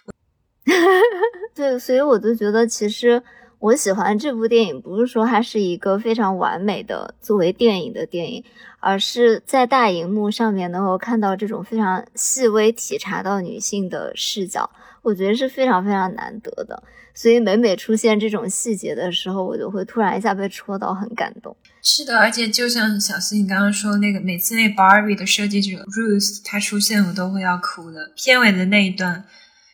[1.54, 3.22] 对，所以我就觉得，其实
[3.60, 8.44] 我喜欢这部电影，不是说它是一个非常完美的作为电影的电影，
[8.84, 14.70] 而是在大荧幕上面能够看到这种非常细微体察到女性的视角。
[15.02, 16.82] 我觉得是非常非常难得的，
[17.14, 21.56] 所以每每出现这种细节的时候，我就会突然一下被戳到，很感动。
[21.82, 28.14] 是的，而且就像小溪你刚刚说那个，每次那 Barbie 的设计者 Ruth 她出现，我都会要哭的。
[28.16, 29.26] 片尾的那一段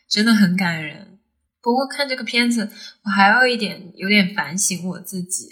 [0.08, 1.18] 真的很感人。
[1.62, 2.68] 不过看这个片子，
[3.04, 5.48] 我还有一点有点反省我自己。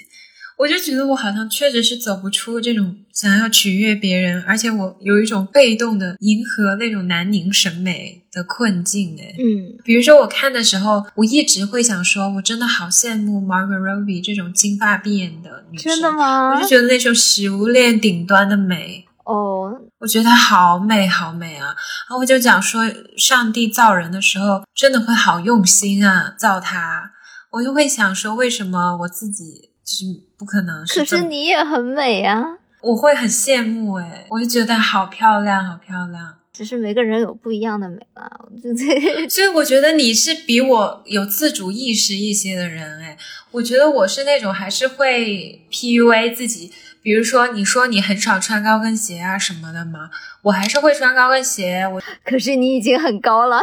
[0.59, 9.35] 我就觉得我好像确实是走不出这种想要取悦别人，而且我有一种被动的迎合那种南宁审美的困境哎。
[9.39, 15.93] 嗯，比如说我看的时候，我一直会想说，我真的好羡慕 Margot Robbie 这种金发碧眼的女生。
[15.93, 16.57] 真的吗？
[16.57, 21.67] 我就觉得那种食物链顶端的美哦，我觉得好美好美啊。
[21.67, 22.83] 然后我就讲说，
[23.17, 27.13] 上帝造人的时候真的会好用心啊，造他。
[27.53, 30.05] 我就会想说，为什么我自己是。
[30.39, 32.45] 不可能，可是你也很美啊！
[32.80, 36.36] 我会很羡慕哎，我就觉得好漂亮，好漂亮。
[36.53, 38.30] 只是每个人有不一样的美吧，
[38.62, 39.28] 就这。
[39.28, 43.18] 所以我觉得你是比我有自主意识一些的人哎，
[43.51, 46.70] 我觉得我是那种还是会 PUA 自己。
[47.03, 50.11] 比如说，你说你很少穿高跟鞋啊什么的嘛？
[50.43, 51.82] 我还是会穿高跟鞋。
[51.93, 53.61] 我可是你已经很高了。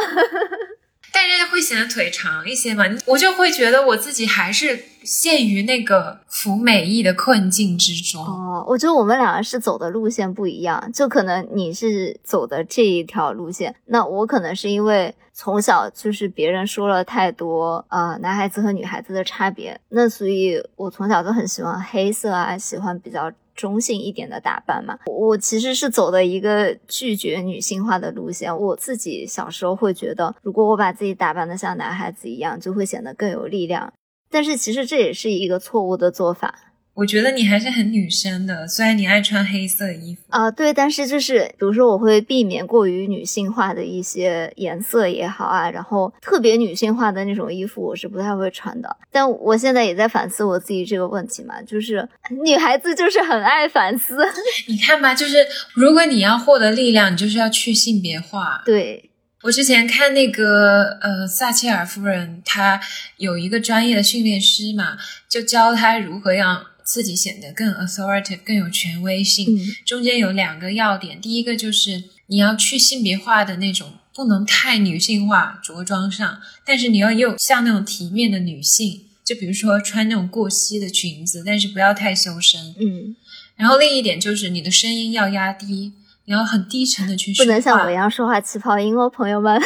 [1.12, 8.22] 但是会显得腿长一些嘛，我就会觉得我自己还是陷于那个服美役的困境之中。
[8.24, 23.32] 哦，我觉得我们两个是走的路线不一样，就可能你是走的这一条路线，那我可能是因为从小就是别人说了太多呃男孩子和女孩子的差别，那所以我从小就很喜欢黑色啊，喜欢比较。
[23.56, 28.56] 中性一点的打扮嘛，我其实是走的一个拒绝女性化的路线。
[28.56, 33.92] 我自己小时候会觉得，如果我把自己打扮的像男孩子一样，就会显得更有力量。
[34.30, 36.54] 但是其实这也是一个错误的做法。
[36.96, 48.96] 我觉得你还是很女生的，虽然你爱穿黑色衣服啊，对，但是就是比如说我会避免过于女性化的一些颜色也好啊，然后特别女性化的那种衣服我是不太会穿的。
[49.12, 52.08] 但我现在也在反思我自己这个问题嘛，就是
[52.42, 54.16] 女孩子就是很爱反思。
[54.66, 58.62] 你看吧，就是如果你要获得力量，你就是要去性别化。
[58.64, 59.10] 对
[59.42, 62.80] 我之前看那个呃撒切尔夫人，她
[63.18, 64.96] 有一个专业的训练师嘛，
[65.28, 66.64] 就教她如何让。
[66.86, 69.58] 自己显得更 authoritative，更有权威性。
[69.84, 82.74] 中间有两个要点，第一个就是你要去性别化的那种，不能太女性化着装上，但是你要又像那种体面的女性，就比如说穿那种过膝的裙子，但是不要太修身。
[82.78, 83.16] 嗯。
[83.56, 85.92] 然后另一点就是你的声音要压低，
[86.26, 89.60] 你要很低沉的去说话，不能像我一样说话气泡音哦，朋友们。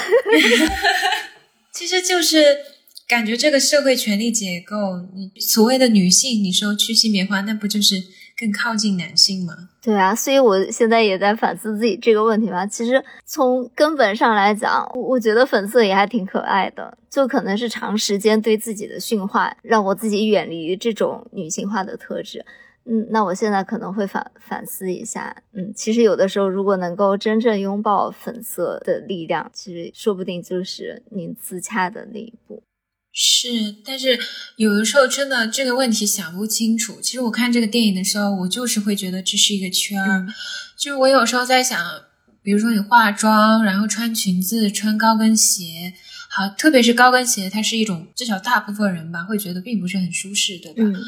[1.70, 2.56] 其实就是。
[3.10, 4.76] 感觉这个社会权力结构，
[5.12, 7.96] 你所谓的女性，你说去性别化，那不就是
[8.38, 9.70] 更靠近男性吗？
[9.82, 12.64] 对啊，所以我现在也在反思自己这个问题嘛。
[12.64, 22.46] 其实从根本上来讲，我觉得粉色也还挺可爱的，就可能是长时间对自己的驯化，让我自己远离这种女性化的特质。
[22.84, 25.36] 嗯，那我现在可能会反反思一下。
[25.52, 32.62] 嗯，其实有的时候，如果能够真正拥抱粉色的力量，其实说不定就是您自洽的那一步。
[33.12, 34.18] 是，但是
[34.56, 37.00] 有的时候真的这个问题想不清楚。
[37.02, 40.26] 其实我看这个电影的时候，我就是会觉得这是一个圈儿。
[40.76, 41.78] 就是我有时候在想，
[42.42, 45.92] 比如说你化妆，然后穿裙子、穿高跟鞋，
[46.30, 50.98] 好，特别是高跟鞋，它是一种至少大部分人吧会觉得并不是很舒适，对吧？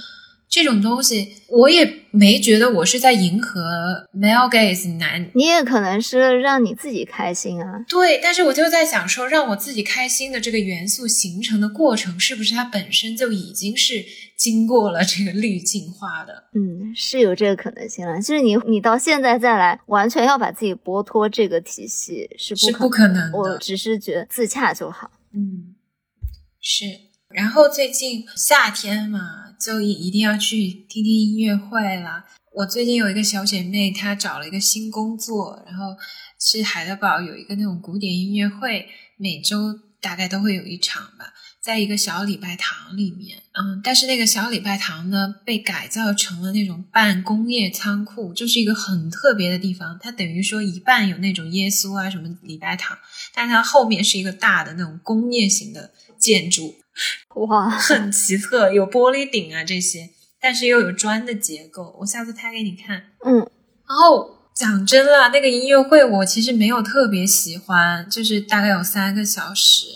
[0.53, 7.83] 这种东西，我也没觉得我是在迎合 male gaze 男，你也可能是让你自己开心啊。
[7.89, 14.05] 对，但是我就在想说，让我自己开心的这个元素形成的过程，是不是它本身就已经是
[14.37, 16.45] 经过了这个滤镜化的？
[16.55, 18.21] 嗯，是有这个可能性了。
[18.21, 23.39] 就是你，你到现在再来完全要把自己剥脱这个体系，是是不可能的。
[23.39, 25.11] 我只是觉得自洽就好。
[25.33, 25.75] 嗯，
[26.61, 26.85] 是。
[27.35, 32.25] 然后最近夏天嘛，就一一定要去听听音乐会了。
[32.53, 35.97] 我最近有一个小姐妹，她找了一个新工作，然后
[36.39, 41.33] 去海德堡有一个那种古典音乐会，每周大概都会有一场吧，
[41.63, 43.39] 在一个小礼拜堂里面。
[43.53, 49.97] 嗯，但是那个小礼拜堂呢，被改造成了那种半工业仓库，就是一个很特别的地方。
[50.03, 52.99] 它等于说一半有那种耶稣啊什么礼拜堂，
[53.33, 56.75] 但它后面是一个大的那种工业型的建筑。
[57.49, 61.97] 哇，很奇特，有玻璃顶啊这些，但是又有砖的结构。
[62.01, 63.05] 我下次拍给你看。
[63.25, 63.39] 嗯，
[63.89, 69.87] 然后讲真了，那个音乐会我其实没有特别喜欢，就是大概有三个小时，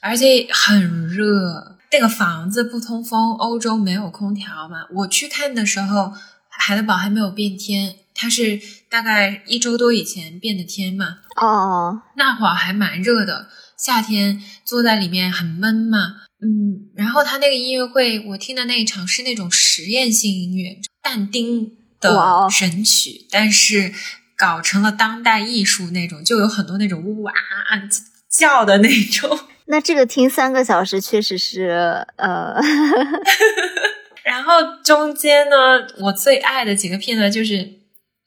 [0.00, 1.76] 而且很热。
[1.90, 4.84] 那个房子不通风，欧洲没有空调嘛。
[4.92, 6.12] 我去看的时候，
[6.50, 11.20] 海德堡还没有变天，它是大概一周多以前变的天嘛。
[11.36, 16.27] 哦，那会儿还蛮热的，夏天坐在里面很闷嘛。
[16.40, 23.92] 嗯，然后他那个音乐会，我听的那一场是那种实验性音乐，但丁的神曲，但是
[24.36, 27.32] 搞成了当代艺术那种，就有很多那种呜哇
[28.30, 29.36] 叫的那种。
[29.66, 32.54] 那这个听三个小时确实是呃，
[34.22, 34.52] 然后
[34.84, 35.56] 中间呢，
[35.98, 37.80] 我最爱的几个片段就是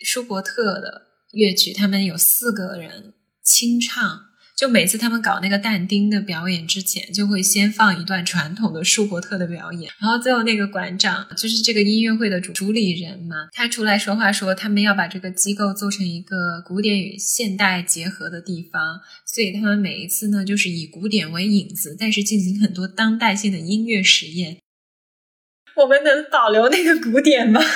[0.03, 4.30] 舒伯特的乐曲，他们有四个人清唱。
[4.61, 24.57] 就每次他们搞那个但丁的表演之前，就会先放一段传统的舒伯特的表演，然后最后那个馆长就是这个音乐会的主主理人嘛，他出来说话说他们要把这个机构做成一个古典与现代结合的地方，所以他们每一次呢就是以古典为引子，但是进行很多当代性的音乐实验。
[25.77, 27.59] 我们能保留那个古典吗？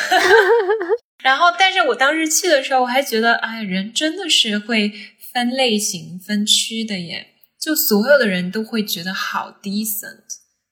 [1.24, 4.94] 然后，但是我当时去的时候，我还觉得，哎，人真的是会。
[5.36, 7.28] 分类型、分区的耶，
[7.60, 10.24] 就所有的人都会觉得好 decent，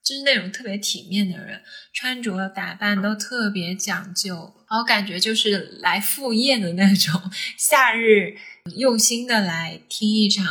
[0.02, 1.60] 就是那种特别体面的人，
[1.94, 4.34] 穿着打扮都特别讲究，
[4.70, 7.22] 然后感觉就是来赴宴的那种，
[7.60, 8.38] 夏日
[8.78, 10.46] 用心的来听一场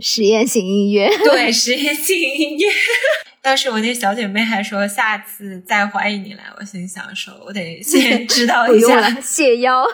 [0.00, 2.68] 实验性音乐，对，实验性音乐。
[3.40, 6.46] 当时我那小姐妹还说，下次再欢迎你来。
[6.58, 9.84] 我心想说，我得先知道 一下，谢邀。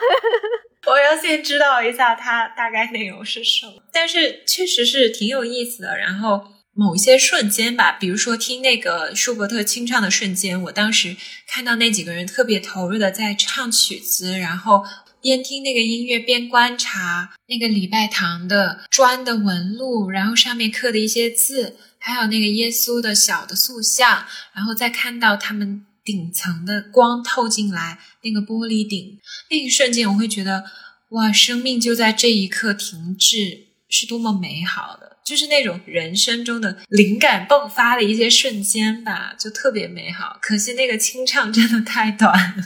[0.89, 3.83] 我要先知道一下它大概内容是什么。
[3.93, 5.97] 但是确实是挺有意思的。
[5.97, 11.17] 然后某一些瞬间吧，比如说听那个舒伯特清唱的瞬间，我当时
[11.47, 14.85] 看到那几个人特别投入的在唱曲子，然后。
[15.21, 24.25] 边听那个音乐边观察那个礼拜堂的砖的纹路，然后上面刻的一些字，还有那个耶稣的小的塑像，
[24.55, 29.19] 然后再看到他们顶层的光透进来那个玻璃顶，
[29.51, 30.65] 那一瞬间我会觉得
[31.11, 40.39] 哇，生命就在这一刻停滞，是多么美好的，就是那种人生中的灵感迸发的一些瞬间吧，就特别美好。
[40.41, 42.65] 可惜那个清唱真的太短了。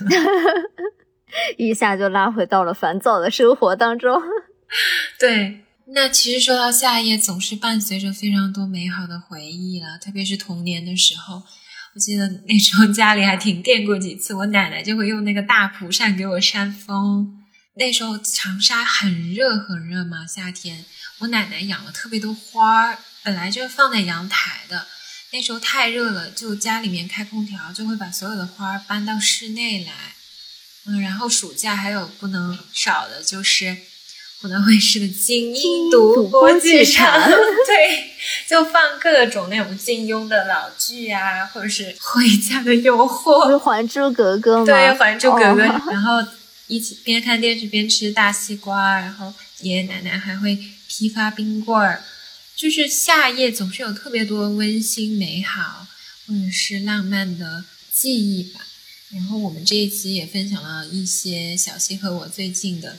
[1.59, 4.23] 一下就拉回到了烦躁的生活当中。
[5.19, 9.99] 对，那其实说到夏夜，总是伴随着非常多美好的回忆了。
[9.99, 11.43] 特别是童年的时候，
[11.95, 17.39] 我记得那时候家里还停电过几次，我奶奶就会用那个大蒲扇给我扇风。
[17.75, 20.85] 那时候长沙很热很热嘛，夏天，
[21.19, 24.87] 我奶奶养了特别多花儿，本来就放在阳台的。
[25.33, 29.93] 那时候太热了，就家里面开空调，就会把所有的花儿搬到室内来。
[30.85, 33.77] 嗯，然后暑假还有不能少的就是
[34.43, 38.11] 湖南卫视的精英独播剧场， 对，
[38.49, 44.65] 就放各种那种金庸的老剧啊，或者是《回家的诱惑》，《还珠格格》吗？
[44.67, 45.63] 对，《还珠格格》，
[45.93, 46.17] 然后
[46.67, 52.03] 一起边看电视边吃大西瓜，然后爷爷奶奶还会批发冰棍儿，
[52.57, 55.87] 就是夏夜总是有特别多温馨美好
[56.27, 58.61] 或者是浪漫的记忆吧。
[59.15, 62.97] 然后我们这一期也分享了一些小溪和我最近的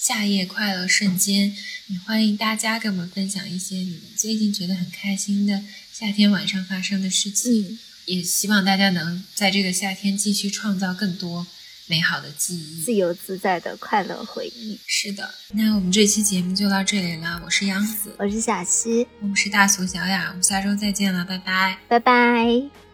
[0.00, 1.54] 夏夜快乐瞬间，
[1.88, 7.78] 也欢迎大家跟我们分享一些你们最近觉得很开心的夏天晚上发生的事情。
[8.06, 11.46] 也希望大家能在这个夏天继续创造更多
[11.86, 14.80] 美好的记忆，自由自在的快乐回忆。
[14.86, 17.42] 是的，那我们这期节目就到这里了。
[17.44, 22.89] 我是杨子，我是小溪，我们是大俗小雅，我们下周再见了，拜拜，拜拜。